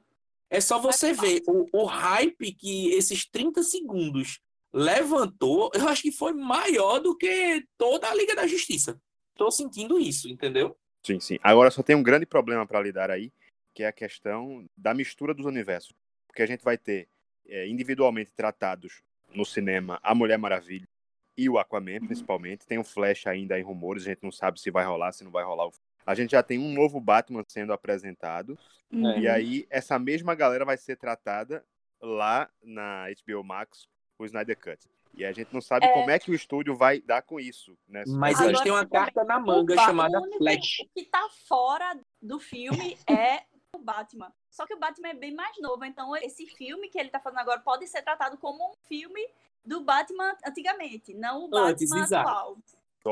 é 0.49 0.62
só 0.62 0.79
você 0.79 1.13
ver 1.13 1.41
o, 1.47 1.67
o 1.73 1.86
hype 1.86 2.53
que 2.53 2.91
esses 2.93 3.25
30 3.25 3.62
segundos 3.63 4.39
levantou, 4.73 5.69
eu 5.73 5.88
acho 5.88 6.01
que 6.01 6.12
foi 6.12 6.33
maior 6.33 6.99
do 6.99 7.15
que 7.15 7.65
toda 7.77 8.09
a 8.09 8.15
Liga 8.15 8.36
da 8.36 8.47
Justiça. 8.47 8.99
Tô 9.36 9.51
sentindo 9.51 9.99
isso, 9.99 10.29
entendeu? 10.29 10.77
Sim, 11.05 11.19
sim. 11.19 11.39
Agora 11.43 11.71
só 11.71 11.83
tem 11.83 11.95
um 11.95 12.03
grande 12.03 12.25
problema 12.25 12.65
para 12.65 12.81
lidar 12.81 13.12
aí, 13.12 13.31
que 13.73 13.83
é 13.83 13.88
a 13.88 13.93
questão 13.93 14.65
da 14.77 14.93
mistura 14.93 15.33
dos 15.33 15.45
universos. 15.45 15.93
Porque 16.27 16.41
a 16.41 16.47
gente 16.47 16.63
vai 16.63 16.77
ter 16.77 17.07
é, 17.47 17.67
individualmente 17.67 18.31
tratados 18.36 19.01
no 19.33 19.45
cinema 19.45 19.99
a 20.01 20.15
Mulher 20.15 20.38
Maravilha 20.38 20.88
e 21.37 21.49
o 21.49 21.57
Aquaman, 21.57 21.99
principalmente. 21.99 22.65
Tem 22.65 22.77
o 22.77 22.83
Flash 22.83 23.27
ainda 23.27 23.59
em 23.59 23.63
rumores, 23.63 24.03
a 24.03 24.09
gente 24.09 24.23
não 24.23 24.31
sabe 24.31 24.59
se 24.59 24.69
vai 24.71 24.85
rolar, 24.85 25.11
se 25.11 25.23
não 25.23 25.31
vai 25.31 25.43
rolar. 25.43 25.69
A 26.05 26.13
gente 26.13 26.31
já 26.31 26.43
tem 26.43 26.59
um 26.59 26.73
novo 26.73 26.99
Batman 26.99 27.43
sendo 27.47 27.73
apresentado. 27.73 28.57
Uhum. 28.91 29.17
E 29.19 29.27
aí, 29.27 29.65
essa 29.69 29.97
mesma 29.97 30.35
galera 30.35 30.65
vai 30.65 30.77
ser 30.77 30.97
tratada 30.97 31.63
lá 32.01 32.49
na 32.61 33.05
HBO 33.25 33.43
Max, 33.43 33.87
o 34.19 34.25
Snyder 34.25 34.57
Cut. 34.59 34.89
E 35.15 35.23
a 35.23 35.31
gente 35.31 35.53
não 35.53 35.61
sabe 35.61 35.85
É. 35.85 35.93
como 35.93 36.09
é 36.09 36.17
que 36.19 36.31
o 36.31 36.33
estúdio 36.33 36.75
vai 36.75 36.99
dar 36.99 37.21
com 37.21 37.39
isso. 37.39 37.77
Né? 37.87 38.03
Mas 38.07 38.39
eles 38.41 38.59
têm 38.61 38.71
uma 38.71 38.85
carta 38.85 39.23
na 39.23 39.37
O 39.37 39.45
manga 39.45 39.75
chamada 39.75 40.19
o 40.19 40.37
Flash. 40.37 40.77
que 40.93 41.05
tá 41.05 41.27
fora 41.47 41.97
do 42.21 42.39
filme 42.39 42.97
é 43.07 43.43
o 43.73 43.77
Batman. 43.79 44.31
Só 44.49 44.65
que 44.67 44.73
o 44.73 44.79
Batman 44.79 45.09
é 45.09 45.13
bem 45.13 45.33
mais 45.33 45.55
novo, 45.59 45.85
então 45.85 46.15
esse 46.17 46.45
filme 46.47 46.89
que 46.89 46.99
ele 46.99 47.09
tá 47.09 47.19
fazendo 47.19 47.39
agora 47.39 47.59
pode 47.59 47.87
ser 47.87 48.01
tratado 48.01 48.37
como 48.37 48.71
um 48.71 48.73
filme 48.87 49.21
do 49.65 49.82
Batman 49.84 50.34
antigamente, 50.45 51.13
não 51.13 51.49
o 51.49 51.56
Antes, 51.58 51.89
Batman 51.89 52.04
exato. 52.06 52.30
atual. 52.30 52.58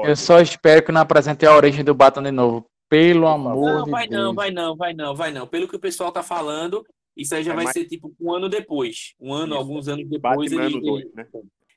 Eu 0.05 0.15
só 0.15 0.39
espero 0.39 0.83
que 0.85 0.91
não 0.91 1.01
apresente 1.01 1.45
a 1.45 1.55
origem 1.55 1.83
do 1.83 1.93
Batman 1.93 2.23
de 2.23 2.31
novo. 2.31 2.65
Pelo 2.89 3.27
amor 3.27 3.55
Não, 3.55 3.83
de 3.85 3.91
vai 3.91 4.07
Deus. 4.07 4.21
não, 4.23 4.33
vai 4.33 4.51
não, 4.51 4.75
vai 4.75 4.93
não, 4.93 5.15
vai 5.15 5.31
não. 5.31 5.47
Pelo 5.47 5.67
que 5.67 5.75
o 5.75 5.79
pessoal 5.79 6.11
tá 6.11 6.21
falando, 6.21 6.85
isso 7.15 7.33
aí 7.35 7.43
já 7.43 7.53
É 7.53 7.55
vai 7.55 7.63
mais- 7.65 7.73
ser 7.73 7.85
tipo 7.85 8.13
um 8.19 8.33
ano 8.33 8.49
depois. 8.49 9.13
Um 9.19 9.33
ano, 9.33 9.53
Isso. 9.53 9.57
alguns 9.61 9.87
anos 9.87 10.09
depois. 10.09 10.21
Batman 10.51 10.65
ele- 10.65 10.75
ano 10.75 10.81
dois, 10.81 11.05
ele- 11.05 11.13
né? 11.15 11.27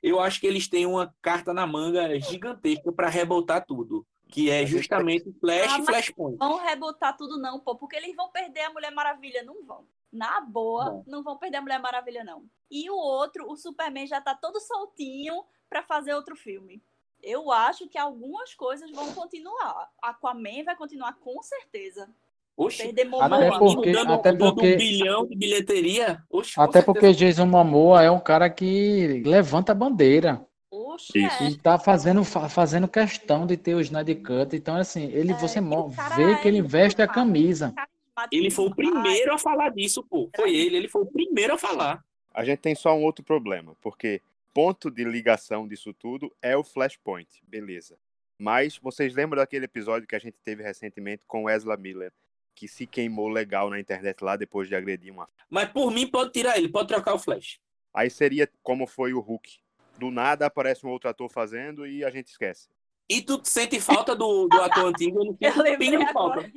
Eu 0.03 0.21
acho 0.21 0.41
que 0.41 0.47
eles 0.47 0.69
têm 0.69 0.87
uma 0.87 1.15
carta 1.23 1.55
na 1.55 1.67
manga 1.67 2.19
gigantesca 2.21 2.93
para 2.93 3.09
rebotar 3.09 3.65
tudo. 3.67 4.05
que 4.27 4.51
é 4.51 4.67
justamente 4.67 5.31
Flash 5.39 5.61
Ah, 5.71 5.75
e 5.77 5.79
mas- 5.79 5.87
Flashpoint. 5.87 6.37
Vão 6.39 6.57
rebotar 6.57 7.17
tudo 7.17 7.39
não, 7.39 7.61
pô, 7.61 7.77
porque 7.77 7.95
eles 7.95 8.17
vão 8.17 8.31
perder 8.33 8.63
a 8.63 8.73
Mulher 8.73 8.91
Maravilha, 8.91 9.45
não 9.45 9.65
vão. 9.65 9.85
Na 10.15 10.41
boa, 10.41 10.91
Bom. 10.91 11.05
não 11.07 11.23
vão 11.25 11.37
perder 11.37 11.57
a 11.57 11.61
Mulher 11.63 11.81
Maravilha, 11.81 12.23
não. 12.23 12.45
E 12.71 12.89
o 12.89 12.95
outro, 12.95 13.51
o 13.51 13.57
Superman 13.57 14.07
já 14.07 14.21
tá 14.21 14.35
todo 14.35 14.61
soltinho 14.61 15.43
pra 15.69 15.83
fazer 15.83 16.15
outro 16.15 16.37
filme. 16.37 16.81
Eu 17.23 17.51
acho 17.51 17.89
que 17.89 17.99
algumas 17.99 18.55
coisas 18.55 18.91
vão 18.93 19.13
continuar. 19.13 19.89
Aquaman 20.03 20.63
vai 20.65 20.77
continuar 20.77 21.15
com 21.15 21.43
certeza. 21.43 22.09
Oxe, 22.57 22.85
Perder 22.85 23.03
Até 23.03 23.51
Momoa. 23.51 23.59
porque- 23.59 23.93
dando, 23.93 24.13
até 24.13 24.33
porque- 24.33 24.75
um 24.75 24.77
bilhão 24.77 25.27
de 25.27 25.35
bilheteria. 25.35 26.23
Com 26.29 26.39
Até 26.39 26.49
certeza. 26.55 26.85
porque 26.85 27.13
Jason 27.13 27.47
Momoa 27.47 28.03
é 28.03 28.11
um 28.11 28.21
cara 28.21 28.49
que 28.49 29.23
levanta 29.27 29.73
a 29.73 29.75
bandeira 29.75 30.47
Oxe, 30.71 31.19
Isso. 31.19 31.43
é. 31.43 31.49
e 31.49 31.57
tá 31.59 31.77
fazendo, 31.79 32.23
fa- 32.23 32.49
fazendo 32.49 32.87
questão 32.87 33.45
de 33.47 33.57
ter 33.57 33.75
o 33.75 33.81
Snyder 33.81 34.23
Cut. 34.23 34.55
Então, 34.55 34.77
assim, 34.77 35.05
ele 35.07 35.33
É, 35.33 35.37
você 35.37 35.61
cara 35.97 36.15
vê 36.15 36.37
que 36.37 36.47
é 36.47 36.51
ele 36.51 36.61
muito 36.61 36.71
veste 36.71 37.03
a 37.03 37.09
camisa. 37.09 37.73
Carismático 37.73 37.94
Ele 38.31 38.51
foi 38.51 38.67
o 38.67 38.75
primeiro 38.75 39.33
a 39.33 39.39
falar 39.39 39.71
disso, 39.71 40.03
pô. 40.03 40.31
Foi 40.37 40.55
ele, 40.55 40.77
ele 40.77 40.89
foi 40.89 41.03
o 41.03 41.07
primeiro 41.07 41.55
a 41.55 41.59
falar. 41.59 42.05
A 42.33 42.45
gente 42.45 42.61
tem 42.61 42.75
só 42.75 42.95
um 42.97 43.03
outro 43.03 43.25
problema, 43.25 43.77
porque 43.81 44.21
ponto 44.53 44.91
de 44.91 45.05
ligação 45.05 45.67
disso 45.67 45.93
tudo 45.93 46.35
é 46.41 46.57
o 46.57 46.65
Flashpoint, 46.65 47.29
beleza. 47.47 47.97
Mas 48.39 48.77
vocês 48.79 49.15
lembram 49.15 49.41
daquele 49.41 49.65
episódio 49.65 50.07
que 50.07 50.17
a 50.17 50.19
gente 50.19 50.37
teve 50.45 50.63
recentemente 50.63 51.25
com 51.27 51.45
o 51.45 51.51
Ezra 51.51 51.77
Miller, 51.77 52.13
que 52.55 52.69
se 52.69 52.87
queimou 52.87 53.29
legal 53.29 53.69
na 53.71 53.81
internet 53.81 54.23
lá 54.23 54.37
depois 54.37 54.69
de 54.69 54.75
agredir 54.75 55.13
uma. 55.13 55.29
Mas 55.51 55.69
por 55.71 55.91
mim, 55.91 56.07
pode 56.07 56.33
tirar 56.33 56.57
ele, 56.57 56.69
pode 56.69 56.89
trocar 56.89 57.15
o 57.15 57.19
Flash. 57.19 57.61
Aí 57.93 58.11
seria 58.11 58.49
como 58.63 58.87
foi 58.87 59.13
o 59.13 59.21
Hulk. 59.21 59.59
Do 59.99 60.11
nada 60.11 60.47
aparece 60.47 60.85
um 60.85 60.91
outro 60.91 61.09
ator 61.09 61.31
fazendo 61.31 61.87
e 61.87 62.05
a 62.05 62.11
gente 62.11 62.29
esquece. 62.29 62.69
E 63.09 63.23
tu 63.23 63.41
sente 63.45 63.81
falta 63.81 64.17
do, 64.17 64.49
do 64.49 64.61
ator 64.63 64.87
antigo? 64.87 65.21
Eu 65.21 65.25
não 65.25 65.37
Eu 65.41 65.63
lembrei 65.63 65.95
agora, 65.95 66.13
falta. 66.13 66.53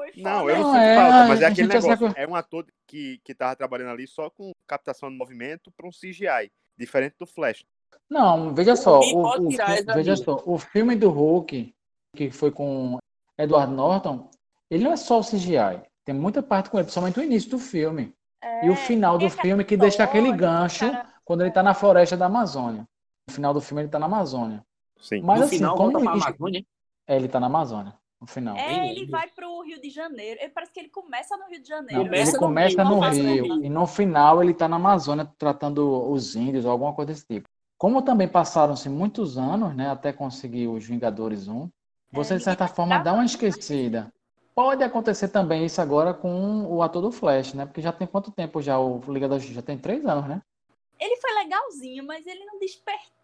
Foi 0.00 0.12
Não, 0.22 0.48
eu 0.48 0.58
não 0.58 0.72
sinto 0.72 0.76
é, 0.82 0.94
falta, 0.96 1.28
mas 1.28 1.42
é 1.42 1.46
aquele 1.46 1.68
negócio. 1.68 2.08
sabe- 2.08 2.14
É 2.16 2.26
um 2.26 2.34
ator 2.34 2.64
que, 2.86 3.20
que 3.22 3.34
tava 3.34 3.54
trabalhando 3.54 3.90
ali 3.90 4.06
só 4.06 4.30
com 4.30 4.52
captação 4.66 5.10
de 5.10 5.16
movimento 5.16 5.70
para 5.70 5.86
um 5.86 5.90
CGI, 5.90 6.50
diferente 6.76 7.16
do 7.18 7.26
Flash. 7.26 7.64
Não, 8.08 8.54
veja 8.54 8.74
só, 8.76 9.00
o, 9.00 9.46
o 9.48 9.52
essa 9.52 9.94
veja 9.94 10.16
só, 10.16 10.42
o 10.46 10.58
filme 10.58 10.96
do 10.96 11.10
Hulk, 11.10 11.74
que 12.16 12.30
foi 12.30 12.50
com 12.50 12.98
Edward 13.38 13.72
Norton, 13.72 14.28
ele 14.70 14.84
não 14.84 14.92
é 14.92 14.96
só 14.96 15.20
o 15.20 15.24
CGI. 15.24 15.82
Tem 16.04 16.14
muita 16.14 16.42
parte 16.42 16.70
com 16.70 16.78
ele, 16.78 16.84
principalmente 16.84 17.20
o 17.20 17.22
início 17.22 17.50
do 17.50 17.58
filme. 17.58 18.12
É, 18.42 18.66
E 18.66 18.70
o 18.70 18.76
final 18.76 19.18
do 19.18 19.26
essa 19.26 19.40
filme 19.42 19.64
que 19.64 19.76
deixa 19.76 20.02
aquele 20.02 20.32
gancho 20.32 20.90
cara, 20.90 21.06
quando 21.24 21.42
ele 21.42 21.50
tá 21.50 21.62
na 21.62 21.74
floresta 21.74 22.16
da 22.16 22.26
Amazônia. 22.26 22.88
No 23.28 23.34
final 23.34 23.52
do 23.52 23.60
filme 23.60 23.82
ele 23.82 23.90
tá 23.90 23.98
na 23.98 24.06
Amazônia. 24.06 24.64
Sim. 24.98 25.20
Mas 25.22 25.40
no 25.40 25.44
assim, 25.46 25.56
final, 25.58 25.76
como 25.76 25.98
isso- 25.98 26.08
Amazônia. 26.26 26.64
É, 27.06 27.16
ele 27.16 27.28
tá 27.28 27.38
na 27.38 27.46
Amazônia, 27.46 27.92
no 28.20 28.26
final. 28.26 28.56
É, 28.56 28.90
ele 28.90 29.06
vai 29.06 29.28
pro 29.28 29.62
Rio 29.62 29.80
de 29.80 29.88
Janeiro. 29.88 30.38
Ele, 30.40 30.50
parece 30.50 30.72
que 30.72 30.80
ele 30.80 30.90
começa 30.90 31.36
no 31.36 31.46
Rio 31.46 31.62
de 31.62 31.70
Não, 31.70 31.76
Janeiro. 31.76 32.04
Começa 32.04 32.30
ele 32.30 32.32
no 32.32 32.38
começa 32.38 32.82
Rio, 32.82 32.84
no 32.84 32.94
começa 32.96 33.22
no 33.22 33.32
Rio 33.32 33.44
Rio. 33.44 33.64
e 33.64 33.68
no 33.70 33.86
final 33.86 34.42
ele 34.42 34.52
tá 34.52 34.68
na 34.68 34.76
Amazônia 34.76 35.30
tratando 35.38 36.10
os 36.10 36.36
índios 36.36 36.64
ou 36.64 36.70
alguma 36.70 36.92
coisa 36.92 37.12
desse 37.12 37.26
tipo. 37.26 37.48
Como 37.78 38.02
também 38.02 38.28
passaram-se 38.28 38.90
muitos 38.90 39.38
anos, 39.38 39.74
né, 39.74 39.88
até 39.88 40.12
conseguir 40.12 40.68
os 40.68 40.84
Vingadores 40.84 41.48
1, 41.48 41.70
você 42.12 42.34
de 42.34 42.40
ninguém 42.40 42.44
certa 42.44 42.68
forma 42.68 42.98
dá 42.98 43.14
uma 43.14 43.24
esquecida. 43.24 44.12
Pode 44.54 44.84
acontecer 44.84 45.28
também 45.28 45.64
isso 45.64 45.80
agora 45.80 46.12
com 46.12 46.66
o 46.66 46.82
ator 46.82 47.00
do 47.00 47.10
Flash, 47.10 47.54
né? 47.54 47.64
Porque 47.64 47.80
já 47.80 47.92
tem 47.92 48.06
quanto 48.06 48.30
tempo 48.30 48.60
já 48.60 48.78
o 48.78 49.00
Liga 49.08 49.26
da 49.26 49.36
Justiça? 49.36 49.60
Já 49.60 49.62
tem 49.62 49.78
três 49.78 50.04
anos, 50.04 50.28
né? 50.28 50.42
Ele 50.98 51.16
foi 51.16 51.32
legalzinho, 51.32 52.04
mas 52.04 52.26
ele 52.26 52.44
não 52.44 52.58
despertou 52.58 53.19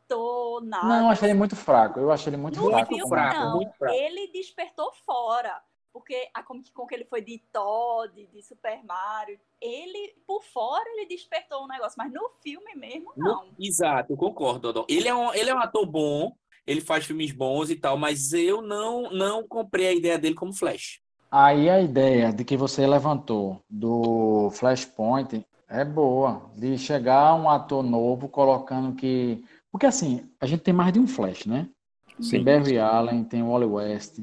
nada. 0.63 0.87
Não, 0.87 1.05
eu 1.07 1.09
achei 1.11 1.29
ele 1.29 1.39
muito 1.39 1.57
fraco. 1.57 1.99
Eu 2.01 2.11
achei 2.11 2.31
ele 2.31 2.37
muito 2.37 2.61
No 2.61 2.71
fraco. 2.71 2.87
filme, 2.87 3.03
como 3.03 3.15
fraco, 3.15 3.41
não. 3.41 3.57
muito 3.57 3.73
fraco. 3.77 3.95
Ele 3.95 4.31
despertou 4.33 4.93
fora. 5.05 5.61
Porque 5.93 6.29
a 6.35 6.43
Comic 6.43 6.71
Con 6.73 6.87
que 6.87 6.95
ele 6.95 7.07
foi 7.07 7.23
de 7.23 7.39
Todd, 7.51 8.13
de 8.31 8.43
Super 8.43 8.85
Mario, 8.85 9.39
ele, 9.59 10.15
por 10.27 10.43
fora, 10.45 10.85
ele 10.91 11.07
despertou 11.07 11.65
um 11.65 11.67
negócio. 11.67 11.95
Mas 11.97 12.13
no 12.13 12.31
filme 12.43 12.75
mesmo, 12.75 13.13
não. 13.17 13.49
Exato, 13.59 14.13
eu 14.13 14.17
concordo, 14.19 14.73
Dodô. 14.73 14.87
Ele 14.91 15.09
é, 15.09 15.15
um, 15.15 15.33
ele 15.33 15.49
é 15.49 15.55
um 15.55 15.59
ator 15.59 15.87
bom, 15.87 16.37
ele 16.67 16.83
faz 16.83 17.07
filmes 17.07 17.33
bons 17.33 17.71
e 17.71 17.77
tal, 17.77 17.97
mas 17.97 18.35
eu 18.35 18.61
não, 18.61 19.11
não 19.11 19.49
comprei 19.49 19.87
a 19.89 19.95
ideia 19.95 20.19
dele 20.19 20.35
como 20.35 20.53
Flash. 20.53 21.01
Aí 21.31 21.71
a 21.71 21.81
ideia 21.81 22.31
de 22.31 22.45
que 22.45 22.59
você 22.59 22.87
levantou 22.87 23.61
do 23.69 24.51
Flashpoint 24.53 25.47
é 25.69 25.85
boa, 25.85 26.43
de 26.55 26.77
chegar 26.79 27.35
um 27.35 27.49
ator 27.49 27.83
novo 27.83 28.29
colocando 28.29 28.95
que. 28.95 29.43
Porque 29.77 29.85
assim, 29.85 30.27
a 30.41 30.47
gente 30.47 30.63
tem 30.63 30.73
mais 30.73 30.91
de 30.91 30.99
um 30.99 31.07
Flash, 31.07 31.45
né? 31.45 31.69
Tem 32.31 32.43
Barry 32.43 32.79
Allen, 32.79 33.23
tem 33.25 33.43
o 33.43 33.51
Wally 33.51 33.67
West, 33.67 34.19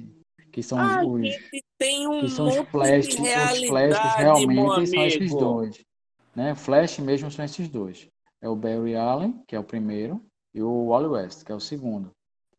que 0.51 0.63
são 0.63 0.79
A 0.79 1.05
os, 1.05 1.21
gente 1.21 1.63
tem 1.77 2.07
um 2.07 2.21
que 2.21 2.29
são 2.29 2.47
os 2.47 2.55
Flash, 2.69 3.07
de 3.09 3.13
os 3.13 3.21
meu 3.21 4.15
realmente 4.17 4.87
são 4.87 5.05
esses 5.05 5.29
dois. 5.29 5.85
Né? 6.35 6.55
Flash 6.55 6.97
mesmo 6.97 7.29
são 7.29 7.45
esses 7.45 7.69
dois. 7.69 8.09
É 8.41 8.49
o 8.49 8.55
Barry 8.55 8.95
Allen, 8.95 9.43
que 9.47 9.55
é 9.55 9.59
o 9.59 9.63
primeiro, 9.63 10.19
e 10.55 10.63
o 10.63 10.87
Wally 10.87 11.09
West, 11.09 11.43
que 11.43 11.51
é 11.51 11.55
o 11.55 11.59
segundo. 11.59 12.09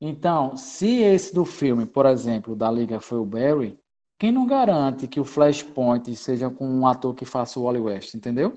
Então, 0.00 0.56
se 0.56 1.00
esse 1.00 1.34
do 1.34 1.44
filme, 1.44 1.86
por 1.86 2.06
exemplo, 2.06 2.54
da 2.54 2.70
Liga 2.70 3.00
foi 3.00 3.18
o 3.18 3.24
Barry, 3.24 3.76
quem 4.20 4.30
não 4.30 4.46
garante 4.46 5.08
que 5.08 5.18
o 5.18 5.24
Flashpoint 5.24 6.14
seja 6.14 6.48
com 6.48 6.64
um 6.64 6.86
ator 6.86 7.12
que 7.12 7.24
faça 7.24 7.58
o 7.58 7.64
Wally 7.64 7.80
West, 7.80 8.14
entendeu? 8.14 8.56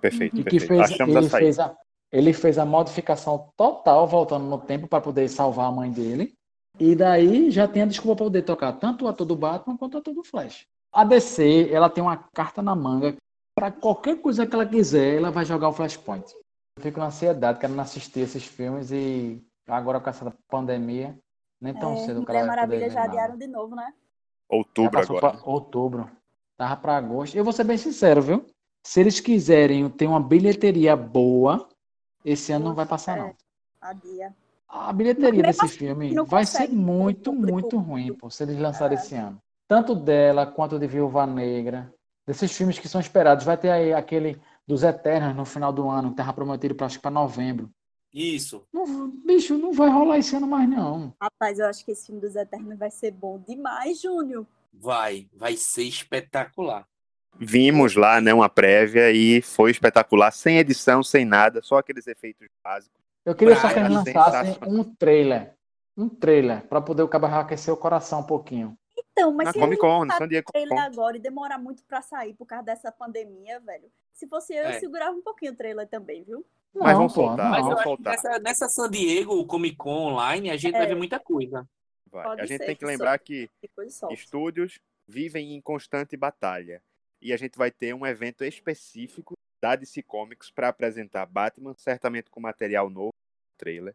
Perfeito, 0.00 0.34
E 0.34 0.44
que 0.44 0.58
perfeito. 0.58 0.66
fez, 0.66 0.92
Achamos 0.92 1.14
a 1.14 1.18
ele, 1.18 1.28
saída. 1.28 1.44
fez 1.44 1.58
a, 1.58 1.76
ele 2.12 2.32
fez 2.32 2.58
a 2.58 2.64
modificação 2.64 3.50
total, 3.56 4.06
voltando 4.06 4.44
no 4.46 4.58
tempo 4.58 4.86
para 4.86 5.00
poder 5.00 5.28
salvar 5.28 5.66
a 5.66 5.72
mãe 5.72 5.90
dele. 5.90 6.34
E 6.78 6.94
daí 6.94 7.50
já 7.50 7.66
tem 7.66 7.82
a 7.82 7.86
desculpa 7.86 8.16
para 8.16 8.26
poder 8.26 8.42
tocar 8.42 8.72
tanto 8.74 9.04
o 9.04 9.08
ator 9.08 9.26
do 9.26 9.34
Batman 9.36 9.76
quanto 9.76 9.94
o 9.94 9.98
ator 9.98 10.14
do 10.14 10.22
Flash. 10.22 10.66
A 10.92 11.04
DC, 11.04 11.68
ela 11.72 11.88
tem 11.90 12.02
uma 12.02 12.16
carta 12.34 12.62
na 12.62 12.74
manga. 12.74 13.16
Para 13.54 13.70
qualquer 13.70 14.20
coisa 14.20 14.46
que 14.46 14.54
ela 14.54 14.66
quiser, 14.66 15.16
ela 15.16 15.30
vai 15.30 15.44
jogar 15.44 15.68
o 15.68 15.72
Flashpoint. 15.72 16.30
Eu 16.76 16.82
fico 16.82 16.98
na 17.00 17.06
ansiedade, 17.06 17.58
querendo 17.58 17.80
assistir 17.80 18.20
esses 18.20 18.44
filmes 18.44 18.90
e 18.92 19.42
agora 19.66 19.98
com 19.98 20.10
essa 20.10 20.30
pandemia, 20.48 21.18
nem 21.60 21.72
tão 21.72 21.94
É, 21.94 21.96
cedo 21.96 22.18
ela 22.18 22.24
vai 22.24 22.34
poder 22.34 22.46
Maravilha 22.46 22.90
já 22.90 23.00
nada. 23.00 23.08
adiaram 23.12 23.36
de 23.38 23.46
novo, 23.46 23.74
né? 23.74 23.92
Outubro 24.48 25.00
agora. 25.00 25.32
para 25.38 25.50
outubro. 25.50 26.10
Tava 26.56 26.76
para 26.76 26.96
agosto. 26.98 27.34
Eu 27.36 27.44
vou 27.44 27.52
ser 27.52 27.64
bem 27.64 27.78
sincero, 27.78 28.20
viu? 28.22 28.46
Se 28.86 29.00
eles 29.00 29.18
quiserem 29.20 29.88
ter 29.88 30.06
uma 30.06 30.20
bilheteria 30.20 30.94
boa, 30.94 31.66
esse 32.30 32.52
ano 32.52 32.66
não 32.66 32.74
vai 32.74 32.84
passar, 32.86 33.16
não. 33.16 33.34
Adia. 33.80 34.34
A 34.68 34.92
bilheteria 34.92 35.42
desse 35.44 35.64
assim, 35.64 35.78
filme 35.78 36.12
vai 36.26 36.44
ser 36.44 36.68
muito, 36.68 37.32
público. 37.32 37.52
muito 37.52 37.78
ruim, 37.78 38.12
pô, 38.12 38.28
se 38.28 38.42
eles 38.42 38.58
lançarem 38.58 38.98
É. 38.98 39.00
esse 39.00 39.14
ano. 39.14 39.40
Tanto 39.68 39.94
dela 39.94 40.44
quanto 40.46 40.78
de 40.78 40.86
Viúva 40.86 41.24
Negra. 41.26 41.92
Desses 42.26 42.50
filmes 42.50 42.78
que 42.78 42.88
são 42.88 43.00
esperados. 43.00 43.44
Vai 43.44 43.56
ter 43.56 43.70
aí 43.70 43.92
aquele 43.94 44.40
dos 44.66 44.82
Eternos 44.82 45.36
no 45.36 45.44
final 45.44 45.72
do 45.72 45.88
ano, 45.88 46.10
que 46.10 46.16
tava 46.16 46.32
prometido 46.32 46.74
para 46.74 46.86
acho 46.86 46.96
que 46.96 47.02
para 47.02 47.10
novembro. 47.12 47.70
Isso. 48.12 48.66
Não- 48.72 49.08
bicho, 49.24 49.56
não 49.56 49.72
vai 49.72 49.88
rolar 49.88 50.18
esse 50.18 50.34
ano 50.34 50.46
mais, 50.48 50.68
não. 50.68 51.14
Rapaz, 51.22 51.58
eu 51.60 51.66
acho 51.66 51.84
que 51.84 51.92
esse 51.92 52.06
filme 52.06 52.20
dos 52.20 52.34
Eternos 52.34 52.76
vai 52.76 52.90
ser 52.90 53.12
bom 53.12 53.38
demais, 53.46 54.00
Júnior. 54.00 54.44
Vai, 54.72 55.28
vai 55.32 55.56
ser 55.56 55.84
espetacular. 55.84 56.84
Vimos 57.38 57.94
lá, 57.96 58.20
né, 58.20 58.32
uma 58.32 58.48
prévia 58.48 59.10
e 59.10 59.42
foi 59.42 59.70
espetacular, 59.70 60.30
sem 60.30 60.58
edição, 60.58 61.02
sem 61.02 61.24
nada, 61.24 61.60
só 61.62 61.78
aqueles 61.78 62.06
efeitos 62.06 62.48
básicos. 62.64 62.96
Eu 63.24 63.34
queria 63.34 63.54
só 63.56 63.68
Praia 63.68 63.74
que 63.74 63.80
eles 63.92 64.04
sensacional. 64.04 64.44
lançassem 64.44 64.72
um 64.72 64.84
trailer. 64.94 65.54
Um 65.96 66.08
trailer, 66.08 66.62
para 66.66 66.80
poder 66.80 67.02
o 67.02 67.08
cabra 67.08 67.40
aquecer 67.40 67.72
o 67.72 67.76
coração 67.76 68.20
um 68.20 68.26
pouquinho. 68.26 68.76
Então, 69.12 69.32
mas 69.32 69.46
na 69.46 69.52
se 69.52 69.58
Comic 69.58 69.72
ele 69.82 69.90
Con, 69.90 70.10
San 70.16 70.28
Diego 70.28 70.52
trailer 70.52 70.78
agora 70.78 71.16
e 71.16 71.20
demorar 71.20 71.58
muito 71.58 71.82
pra 71.84 72.02
sair 72.02 72.34
por 72.34 72.46
causa 72.46 72.64
dessa 72.64 72.92
pandemia, 72.92 73.58
velho. 73.60 73.90
Se 74.12 74.26
fosse 74.26 74.54
eu, 74.54 74.64
eu 74.64 74.70
É. 74.70 74.78
segurava 74.78 75.12
um 75.16 75.22
pouquinho 75.22 75.52
o 75.52 75.56
trailer 75.56 75.86
também, 75.88 76.22
viu? 76.22 76.44
Mas 76.74 76.92
Não, 76.92 76.96
vamos 76.98 77.12
soltar, 77.14 77.50
Mas 77.50 77.62
não. 77.64 77.70
eu 77.70 77.76
vamos 77.76 77.78
acho 77.78 77.82
que 77.82 77.88
soltar. 77.88 78.12
nessa, 78.12 78.38
nessa 78.38 78.68
San 78.68 78.90
Diego 78.90 79.44
Comic 79.46 79.76
Con 79.76 80.12
online 80.12 80.50
a 80.50 80.56
gente 80.56 80.72
vai 80.72 80.82
É. 80.82 80.86
ver 80.86 80.94
muita 80.94 81.18
coisa. 81.18 81.66
Vai. 82.10 82.24
Pode 82.24 82.42
A 82.42 82.46
gente 82.46 82.58
ser 82.58 82.66
tem 82.66 82.74
que 82.74 82.80
que 82.80 82.86
lembrar 82.86 83.18
que 83.18 83.48
estúdios 84.10 84.78
vivem 85.08 85.54
em 85.54 85.60
constante 85.60 86.16
batalha. 86.16 86.82
E 87.20 87.32
a 87.32 87.36
gente 87.36 87.56
vai 87.56 87.70
ter 87.70 87.94
um 87.94 88.06
evento 88.06 88.44
específico 88.44 89.34
da 89.62 89.74
DC 89.74 90.02
Comics 90.02 90.50
para 90.50 90.68
apresentar 90.68 91.26
Batman, 91.26 91.74
certamente 91.76 92.30
com 92.30 92.40
material 92.40 92.90
novo, 92.90 93.10
trailer, 93.58 93.94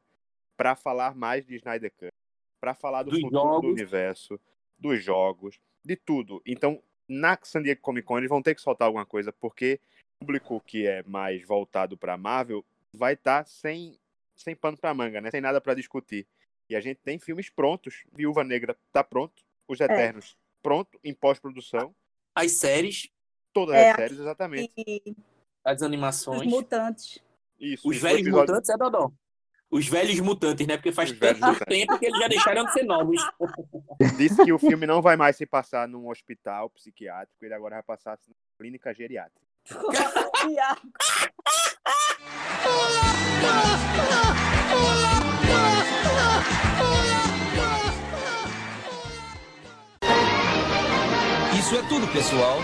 para 0.57 0.75
falar 0.75 1.15
mais 1.15 1.45
de 1.45 1.55
Snyder 1.55 1.91
Cut, 1.91 2.11
para 2.59 2.73
falar 2.73 3.03
do 3.03 3.11
Dos 3.11 3.21
futuro 3.21 3.41
jogos. 3.41 3.61
do 3.61 3.67
universo, 3.67 4.39
dos 4.77 5.03
jogos, 5.03 5.59
de 5.83 5.95
tudo. 5.95 6.41
Então, 6.45 6.81
na 7.07 7.37
San 7.43 7.61
Diego 7.61 7.81
Comic 7.81 8.07
Con 8.07 8.17
eles 8.17 8.29
vão 8.29 8.41
ter 8.41 8.55
que 8.55 8.61
soltar 8.61 8.87
alguma 8.87 9.05
coisa, 9.05 9.31
porque 9.31 9.79
o 10.21 10.25
público 10.25 10.61
que 10.61 10.87
é 10.87 11.03
mais 11.03 11.45
voltado 11.45 11.97
para 11.97 12.17
Marvel 12.17 12.65
vai 12.93 13.13
estar 13.13 13.45
sem, 13.45 13.99
sem 14.35 14.55
pano 14.55 14.77
para 14.77 14.93
manga, 14.93 15.21
né? 15.21 15.31
sem 15.31 15.41
nada 15.41 15.61
para 15.61 15.73
discutir. 15.73 16.27
E 16.69 16.75
a 16.75 16.79
gente 16.79 16.97
tem 16.97 17.19
filmes 17.19 17.49
prontos. 17.49 18.03
Viúva 18.13 18.43
Negra 18.43 18.77
tá 18.91 19.03
pronto, 19.03 19.43
Os 19.67 19.79
É. 19.81 19.85
Eternos 19.85 20.37
pronto, 20.61 20.99
em 21.03 21.13
pós-produção. 21.13 21.93
As 22.35 22.51
séries, 22.53 23.09
Todas 23.53 23.75
É, 23.75 23.91
as 23.91 23.95
séries, 23.97 24.19
exatamente. 24.19 24.71
E 24.77 25.15
as 25.63 25.77
os 25.77 25.83
animações, 25.83 26.49
mutantes. 26.49 27.19
Isso. 27.59 27.87
os 27.87 27.97
velhos 27.97 28.21
episódio- 28.21 28.47
mutantes 28.53 28.69
é 28.69 28.77
Dodó. 28.77 29.11
Os 29.69 29.87
velhos 29.87 30.19
mutantes, 30.19 30.65
né? 30.67 30.75
Porque 30.77 30.91
faz 30.91 31.11
Os 31.11 31.19
tanto 31.19 31.65
tempo 31.65 31.97
que 31.99 32.05
eles 32.05 32.19
já 32.19 32.27
deixaram 32.27 32.65
de 32.65 32.73
ser 32.73 32.83
novos. 32.83 33.21
Disse 34.17 34.43
que 34.43 34.51
o 34.51 34.59
filme 34.59 34.85
não 34.85 35.01
vai 35.01 35.15
mais 35.15 35.35
se 35.37 35.45
passar 35.45 35.87
num 35.87 36.09
hospital 36.09 36.69
psiquiátrico, 36.69 37.45
ele 37.45 37.53
agora 37.53 37.75
vai 37.75 37.83
passar 37.83 38.17
na 38.27 38.33
clínica 38.57 38.93
geriátrica. 38.93 39.39
Isso 51.71 51.79
é 51.79 51.83
tudo, 51.83 52.05
pessoal. 52.07 52.59